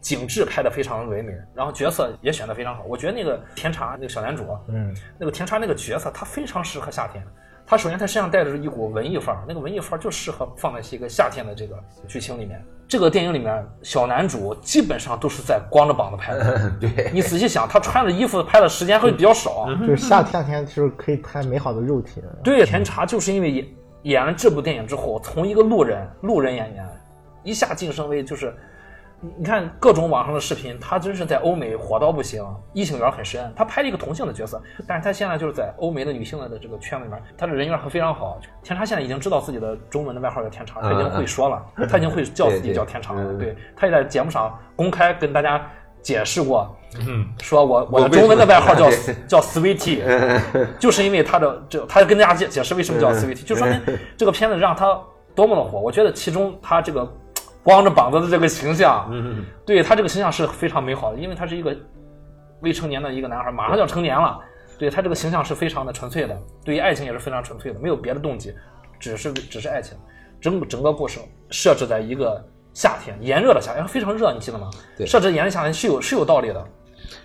[0.00, 2.84] 景致拍的非常唯美，然后角色也选的非常好。
[2.84, 7.20] 我觉得那个甜茶那个小男主，嗯，那个甜茶那个角色，他非常适合夏天。
[7.66, 11.76] 他首先他身上带着一股文艺范儿，那个文艺范儿就适合放在一个夏天的这个
[12.06, 12.64] 剧情里面。
[12.86, 16.72] 这个电影里面，小男主基本上都是在光着膀子拍的。
[16.80, 19.66] 对，你仔细想，他穿着衣服拍的时间会比较少。
[19.80, 22.22] 就是夏夏天就是可以拍美好的肉体。
[22.44, 23.68] 对，甜茶就是因为
[24.08, 26.86] 演演了这部电影之后，从一个路人路人演员，
[27.42, 28.54] 一下晋升为就是。
[29.20, 32.40] 你你看各种网上的视频，他真是在欧美火到不行，
[32.72, 33.52] 异性缘很深。
[33.56, 38.38] 他拍了一个同性的角色，但是他现在就是在欧美的女性的这个圈里面，他的人缘还非常好。
[38.62, 43.34] 甜茶现在已经知道自己的中文的外号叫甜茶，他已经会说了，他已经会叫自己叫甜茶了。
[43.34, 45.68] 对，他也在节目上公开跟大家
[46.02, 46.76] 解释过，
[47.06, 48.90] 嗯，说我我的中文的外号叫
[49.28, 50.02] 叫 Sweetie，
[50.78, 53.80] 就是因为他的这，他跟大家解解释为什么叫 Sweetie，就说明
[54.16, 54.98] 这个片子让他
[55.34, 55.78] 多么的火。
[55.78, 57.10] 我觉得其中他这个。
[57.64, 61.76] 光着膀子的这个形象，嗯，对他这个形象是非常美好的，因为他是一个
[62.62, 64.38] 未成年的一个男孩，马上就要成年了。
[64.78, 66.34] 对他这个形象是非常的纯粹的，
[66.64, 68.54] 对于爱情也是非常纯粹的，没有别的动机，
[68.98, 69.98] 只是只是爱情。
[70.40, 71.20] 整整个故事
[71.50, 72.42] 设置在一个
[72.78, 74.70] 夏天，炎热的夏天，非常热，你记得吗？
[74.96, 76.64] 对，设置炎热夏天是有是有道理的，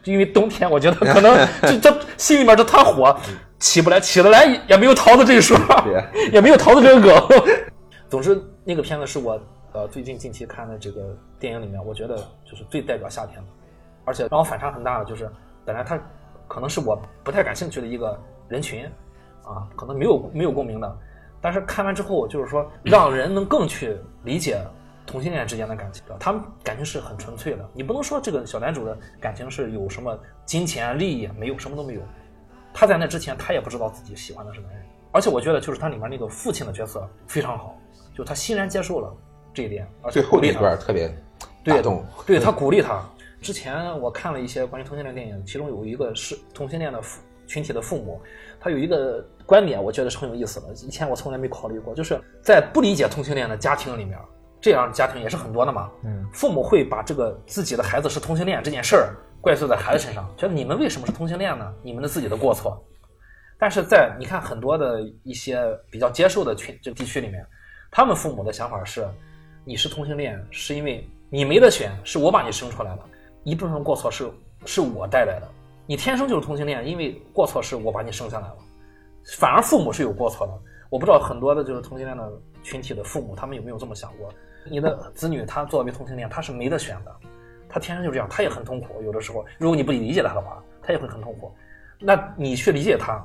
[0.04, 3.16] 因为冬天我觉得可能 这这心里面这团火
[3.60, 5.56] 起不来，起得来也没有桃子这一说，
[6.32, 7.44] 也没有桃子这个梗。
[8.10, 9.40] 总之，那个片子是我。
[9.74, 13.44] 呃，最近近期看的这个电影里面，我觉得就是最代表夏天的，
[14.06, 15.28] 而且让我反差很大的就是，
[15.66, 16.00] 本来他
[16.48, 18.86] 可能是我不太感兴趣的一个人群，
[19.44, 20.98] 啊，可能没有没有共鸣的，
[21.42, 24.64] 但是看完之后，就是说让人能更去理解
[25.14, 27.70] 同性恋之间的感情，他们感情是很纯粹的。
[27.72, 32.02] 你不能说这个小男主的感情是有什么金钱利益，没有什么都没有。
[32.74, 37.78] 他在那之前，他也不知道自己喜欢的是男人，而且我觉得就是他里面那个父亲的角色非常好，
[38.18, 39.16] 就他欣然接受了。
[39.54, 41.16] 这一点，最后那段特别
[41.64, 43.08] 打动，对 他鼓励他。
[43.40, 48.20] 之前我看了一些关于同性恋电影，其中有一个是同性恋的父群体的父母，
[48.60, 50.74] 他有一个观点，我觉得是很有意思的。
[50.88, 54.18] 以前我从来没考虑过，就是在不理解同性恋的家庭里面，
[54.64, 55.92] 这样的家庭也是很多的嘛。
[56.04, 61.72] 嗯，父母会把这个自己的孩子是同性恋这件事儿怪罪在孩子身上，觉得你们为什么是同性恋呢？
[61.84, 62.84] 你们的自己的过错。
[63.60, 65.62] 但是在你看很多的一些
[65.92, 67.46] 比较接受的群这个地区里面，
[67.92, 69.06] 他们父母的想法是。
[69.66, 73.06] 你是同性恋，是因为你没得选，是我把你生出来了，
[73.46, 74.30] 一部分过错是
[74.66, 75.48] 是我带来的。
[75.86, 78.58] 你天生就是同性恋，因为过错是我把你生下来了，
[79.38, 80.52] 反而父母是有过错的。
[80.90, 82.30] 我不知道很多的就是同性恋的
[82.62, 84.28] 群体的父母，他们有没有这么想过？
[84.70, 87.16] 你的子女他作为同性恋，他是没得选的，
[87.68, 89.02] 他天生就这样，他也很痛苦。
[89.04, 91.52] 有的时候，如果你不理解他的话，他也会很痛苦。
[92.00, 93.24] 那你去理解他，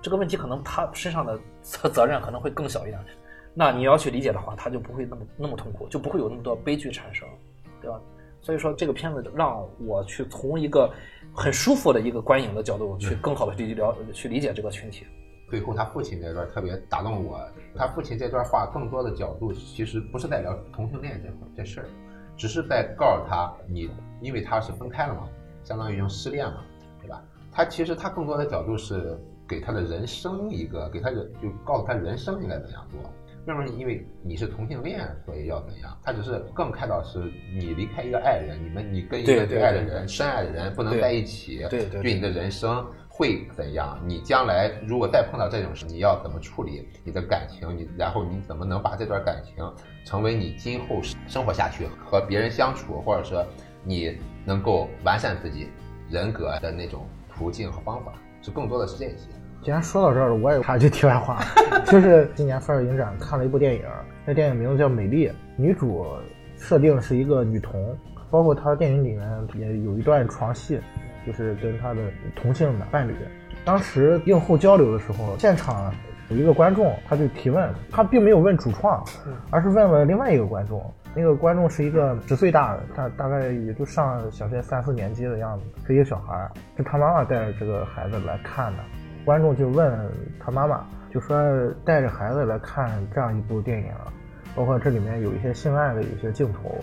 [0.00, 2.98] 这个问题可能他身上的责责任可能会更小一点。
[3.54, 7.28] 那你要去理解的话，他就不会那么那么痛苦，就不会有那么多悲剧产生，
[7.80, 8.00] 对吧？
[8.40, 10.92] 所以说这个片子让我去从一个
[11.32, 15.06] 很舒服的一个观影的角度去更好的去了去理解这个群体。
[15.52, 17.38] 最后他父亲这段特别打动我，
[17.76, 21.86] 他父亲这段话更多的角度其实不是在聊同性恋这这事儿，
[22.38, 23.90] 只是在告诉他你，
[24.22, 25.28] 因为他是分开了嘛，
[25.62, 26.64] 相当于已经失恋嘛，
[27.02, 27.22] 对吧？
[27.52, 29.14] 他其实他更多的角度是
[29.46, 32.98] 给他的人生一个，给他人就告诉他人生应该怎样做。
[33.44, 35.98] 为什么因为你是同性恋，所以要怎样？
[36.02, 37.18] 他只是更开导是，
[37.52, 42.86] 你离开一个爱人，你们你跟一个最爱的人、深爱的人不能在一起，对对，你的人生
[43.22, 43.96] 会怎样？
[44.04, 47.68] 你将来如果再碰到这种事，你要怎么处理你的感情？
[47.76, 49.64] 你然后你怎么能把这段感情
[50.04, 53.46] 成为你今后生活下去和别人相处，或者说
[53.84, 55.68] 你能够完善自己
[56.10, 58.12] 人格的那种途径和方法？
[58.42, 59.28] 是更多的是这些。
[59.62, 61.44] 既然说到这儿了，我也插句题外话，
[61.86, 63.84] 就是今年范儿影展看了一部电影，
[64.26, 66.04] 那电影名字叫《美丽》，女主
[66.56, 67.96] 设定是一个女童，
[68.32, 70.80] 包括她电影里面也有一段床戏，
[71.26, 72.00] 就是跟他的
[72.34, 73.14] 同性的伴侣。
[73.64, 75.92] 当时映后交流的时候，现场
[76.28, 79.04] 有一个观众，他就提问，他并没有问主创，
[79.50, 80.92] 而是问了另外一个观众。
[81.14, 88.78] 那个观众是一个十岁大的，大大概也就上小学三四年级的样子，是一个小孩，是他妈妈带着这个孩子来看的。
[89.24, 90.10] 观众就问
[90.40, 91.36] 他妈妈，就说
[91.84, 93.92] 带着孩子来看这样一部电影，
[94.56, 96.74] 包括这里面有一些性爱的一些镜头，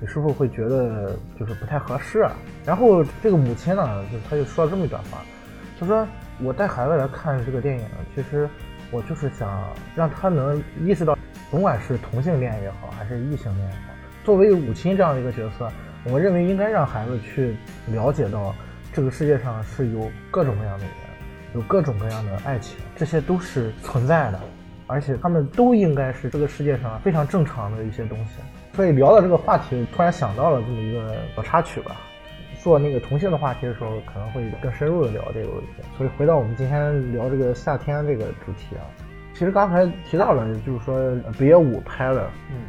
[0.00, 2.32] 你是否会觉得就是不太合适啊？
[2.64, 5.18] 然后这个母亲呢，就他就说了这么一段话，
[5.78, 6.06] 他说
[6.42, 7.84] 我带孩子来看这个电影，
[8.14, 8.48] 其实
[8.90, 9.62] 我就是想
[9.94, 11.16] 让他能意识到，
[11.50, 13.92] 甭管是同性恋也好，还是异性恋也好，
[14.24, 15.70] 作为母亲这样的一个角色，
[16.04, 17.56] 我认为应该让孩子去
[17.88, 18.54] 了解到
[18.92, 20.94] 这个世界上是有各种各样的人。
[21.52, 24.38] 有各种各样的爱情，这些都是存在的，
[24.86, 28.34] 而且他们都应该是这个世界上非常正常的一些东西。
[28.74, 31.96] 所以聊到这个话题，突然想到了这么一个小插曲吧。
[32.62, 35.82] 做那个同性的话题的时候，可能会更深入的聊这个问题。
[35.96, 38.84] 所以回到我们今天聊这个夏天这个主题啊，
[39.32, 42.62] 其实刚才提到了，就是说北野武拍了，嗯，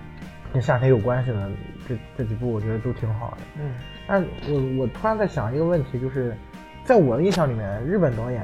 [0.53, 1.49] 跟夏天有关系的
[1.87, 3.37] 这这几部，我觉得都挺好的。
[3.59, 3.73] 嗯，
[4.07, 6.35] 但我我突然在想一个问题，就是。
[6.83, 8.43] 在我的印象里面，日本导演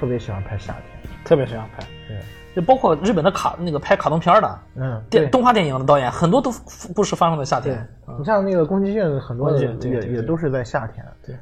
[0.00, 1.86] 特别喜欢拍夏天，特别喜欢拍。
[2.08, 2.16] 对，
[2.56, 6.50] 就包括日本的卡那个拍卡通片的，嗯，电动画电影的导演很多都
[6.94, 7.86] 不是发生在夏天。
[8.18, 11.04] 你像那个宫崎骏，很多也也也都是在夏天。
[11.22, 11.36] 对，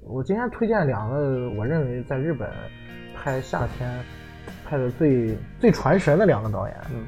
[0.00, 2.50] 我今天推荐两个，我认为在日本
[3.14, 3.88] 拍夏天
[4.68, 6.76] 拍的最最传神的两个导演。
[6.90, 7.06] 嗯，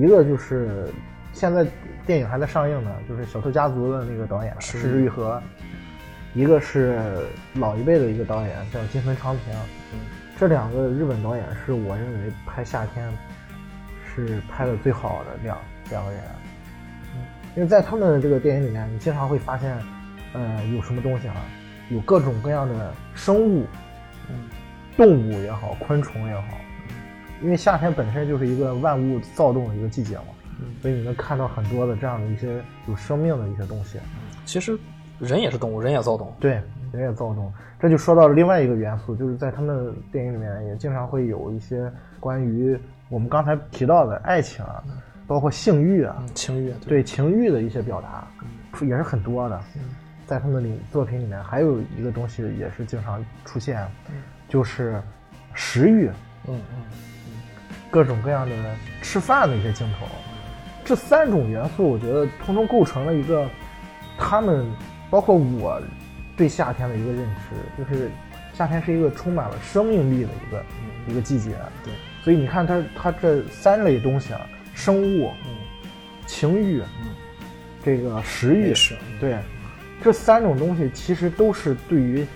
[0.00, 0.88] 一个就是
[1.32, 1.66] 现在
[2.06, 5.42] 电影还在上映呢，就是《小偷家族》的那个导演石之愈和。
[6.34, 6.98] 一个是
[7.56, 9.54] 老一辈的一个导演叫金村昌平，
[10.42, 13.08] 这两个日本导演是我认为拍夏天
[14.04, 15.56] 是拍的最好的两
[15.88, 16.20] 两个人，
[17.54, 19.78] 因为在他们的这个电影里面，你经常会发现，
[20.32, 21.36] 呃，有什么东西啊？
[21.90, 23.64] 有各种各样的生物，
[24.28, 24.48] 嗯，
[24.96, 26.48] 动物也好，昆虫也好，
[27.40, 30.24] 因为夏天本身就是一个万物躁动的一个季节嘛，
[30.80, 34.00] 所以你能看到很多的这样的一些有生命的一些东西，
[34.44, 34.76] 其实。
[35.18, 36.34] 人也是动物，人也躁动。
[36.40, 36.64] 对，人
[37.00, 37.52] 也躁动。
[37.80, 41.90] 这就说到了另外一个元素，就是在他们电影里面也经常会有一些
[42.20, 42.78] 关于
[43.08, 44.82] 我们刚才提到的爱情啊，
[45.26, 48.26] 包括性欲啊，情欲，对情欲的一些表达，
[48.84, 49.60] 也是很多的。
[50.26, 53.84] 在他们里作品里面，还有一个东西也是经常出现，
[54.48, 55.02] 就是
[55.54, 56.06] 食欲。
[56.46, 56.82] 嗯嗯
[57.26, 57.34] 嗯，
[57.90, 58.54] 各种各样的
[59.00, 60.06] 吃饭的一些镜头，
[60.84, 63.48] 这三种元素，我觉得通通构成了一个
[64.16, 64.64] 他们。
[65.10, 65.78] 包括我
[66.36, 68.10] 对夏天的一个认知，就是
[68.54, 70.64] 夏天是一个充满了生命力的一个
[71.08, 71.50] 一个季节。
[71.84, 71.92] 对，
[72.24, 75.56] 所以你看，它它这三类东西啊，生物、嗯
[76.26, 76.80] 情欲、
[77.84, 78.72] 这个食欲，
[79.20, 79.36] 对，
[80.02, 82.26] 这三种东西其实都是对于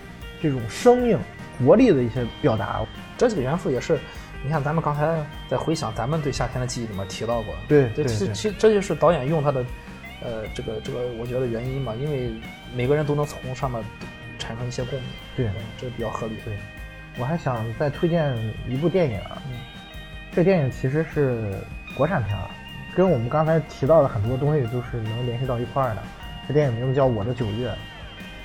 [0.41, 1.17] 这种生命
[1.57, 2.85] 活力的一些表达。
[3.17, 3.97] 这几个元素也是，
[4.43, 7.55] 你看咱们刚才在回想咱们对夏天的记忆里面提到过。
[7.67, 9.65] 对，对，其其这就是导演用他的。
[10.19, 12.31] 呃，这个这个，我觉得原因嘛，因为
[12.75, 13.81] 每个人都能从上面
[14.37, 16.35] 产生一些共鸣，对，这比较合理。
[16.43, 16.57] 对，
[17.17, 18.35] 我还想再推荐
[18.67, 19.57] 一部电影，嗯，
[20.31, 21.55] 这电影其实是
[21.95, 22.37] 国产片，
[22.95, 26.03] 跟我们刚才提到的很多东西都是能联系到一块儿的。
[26.47, 27.69] 这电影名字叫《我的九月》，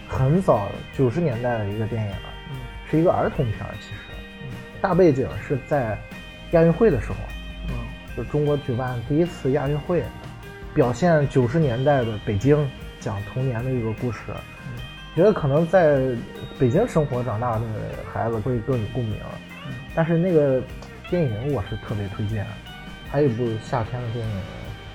[0.08, 2.56] 很早九十年代的一个电影了，嗯，
[2.90, 4.00] 是一个儿童片，其实，
[4.80, 5.98] 大背景是在
[6.52, 7.16] 亚运会的时候，
[7.68, 7.74] 嗯，
[8.16, 10.02] 就中国举办第一次亚运会。
[10.74, 12.56] 表现九十年代的北京，
[13.02, 14.18] 讲童年的一个故事，
[15.16, 16.00] 觉得可能在
[16.58, 17.64] 北京生活长大的
[18.12, 19.16] 孩子会更有共鸣。
[19.94, 20.62] 但是那个
[21.10, 22.46] 电影我是特别推荐，
[23.10, 24.40] 还有一部夏天的电影，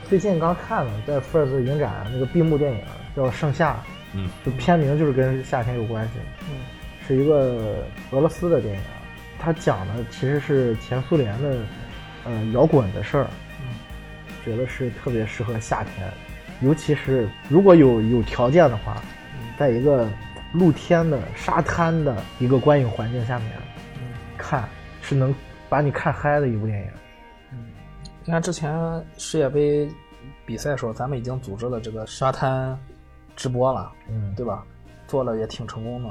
[0.09, 2.81] 最近刚看了，在福尔兹影展那个闭幕电影
[3.15, 3.73] 叫《盛夏》，
[4.13, 6.13] 嗯，就片名就是跟夏天有关系，
[6.49, 6.57] 嗯，
[7.05, 8.81] 是一个俄罗斯的电影，
[9.37, 11.57] 它讲的其实是前苏联的
[12.23, 13.27] 呃摇滚的事儿，
[13.61, 13.67] 嗯，
[14.43, 16.11] 觉得是特别适合夏天，
[16.61, 19.01] 尤其是如果有有条件的话，
[19.57, 20.07] 在一个
[20.53, 23.51] 露天的沙滩的一个观影环境下面，
[24.37, 24.67] 看
[25.01, 25.33] 是能
[25.69, 26.87] 把你看嗨的一部电影。
[27.51, 27.67] 嗯
[28.25, 28.73] 你看之前
[29.17, 29.87] 世界杯
[30.45, 32.77] 比赛的时候，咱们已经组织了这个沙滩
[33.35, 34.65] 直播了，嗯对吧？
[35.07, 36.09] 做了也挺成功的，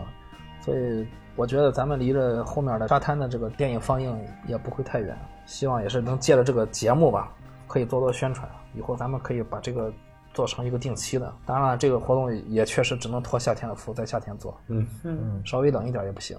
[0.60, 5.14] 所以我觉得咱们离着后面的沙滩的这个电影放映也不会太远。
[5.44, 7.30] 希望也是能借着这个节目吧，
[7.66, 8.48] 可以做做宣传。
[8.74, 9.92] 以后咱们可以把这个
[10.36, 11.32] 做成一个定期的。
[11.46, 14.54] 当然了，这个活动也确实只能托夏天的福，在夏天做。
[14.68, 16.36] 嗯嗯，稍微冷一点也不行。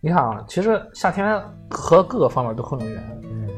[0.00, 3.20] 你看啊，其实夏天和各个方面都很有缘。
[3.24, 3.48] 嗯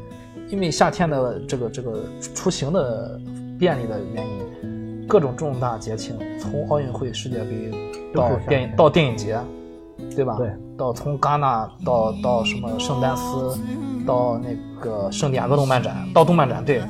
[0.49, 2.03] 因为夏天的这个这个
[2.35, 3.19] 出行的
[3.57, 7.71] 便利的原因，各种重大节庆，从奥运会、世界杯
[8.13, 9.39] 到电影到电影节，
[10.15, 10.35] 对吧？
[10.37, 10.51] 对。
[10.75, 13.57] 到从戛纳到到什么圣丹斯，
[14.05, 16.81] 到那个圣地亚哥动漫展，到动漫展，对，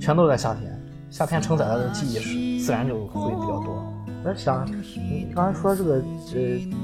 [0.00, 0.75] 全都在夏天。
[1.16, 3.90] 夏天承载的记忆是自然就会比较多。
[4.22, 6.02] 我在想，你刚才说这个呃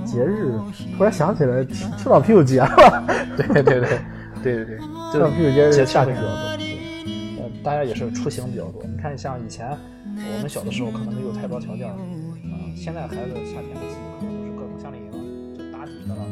[0.07, 0.59] 节日，
[0.97, 3.05] 突然想起来青青岛啤酒节了。
[3.37, 4.01] 对对对对
[4.43, 4.78] 对对，
[5.11, 6.33] 青岛啤酒节是夏天比较多。
[7.43, 8.83] 呃，大家也是出行比较多。
[8.85, 11.95] 你看，像以前我们小的时候可能没有太多条件，啊、
[12.74, 15.12] 现在孩子夏天的记忆可能都是各种夏令营，
[15.59, 16.24] 就打底的了。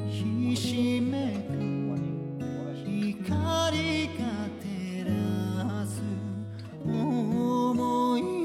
[6.91, 8.40] 想い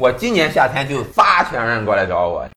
[0.00, 2.48] 我今年夏天就仨全人过来找我，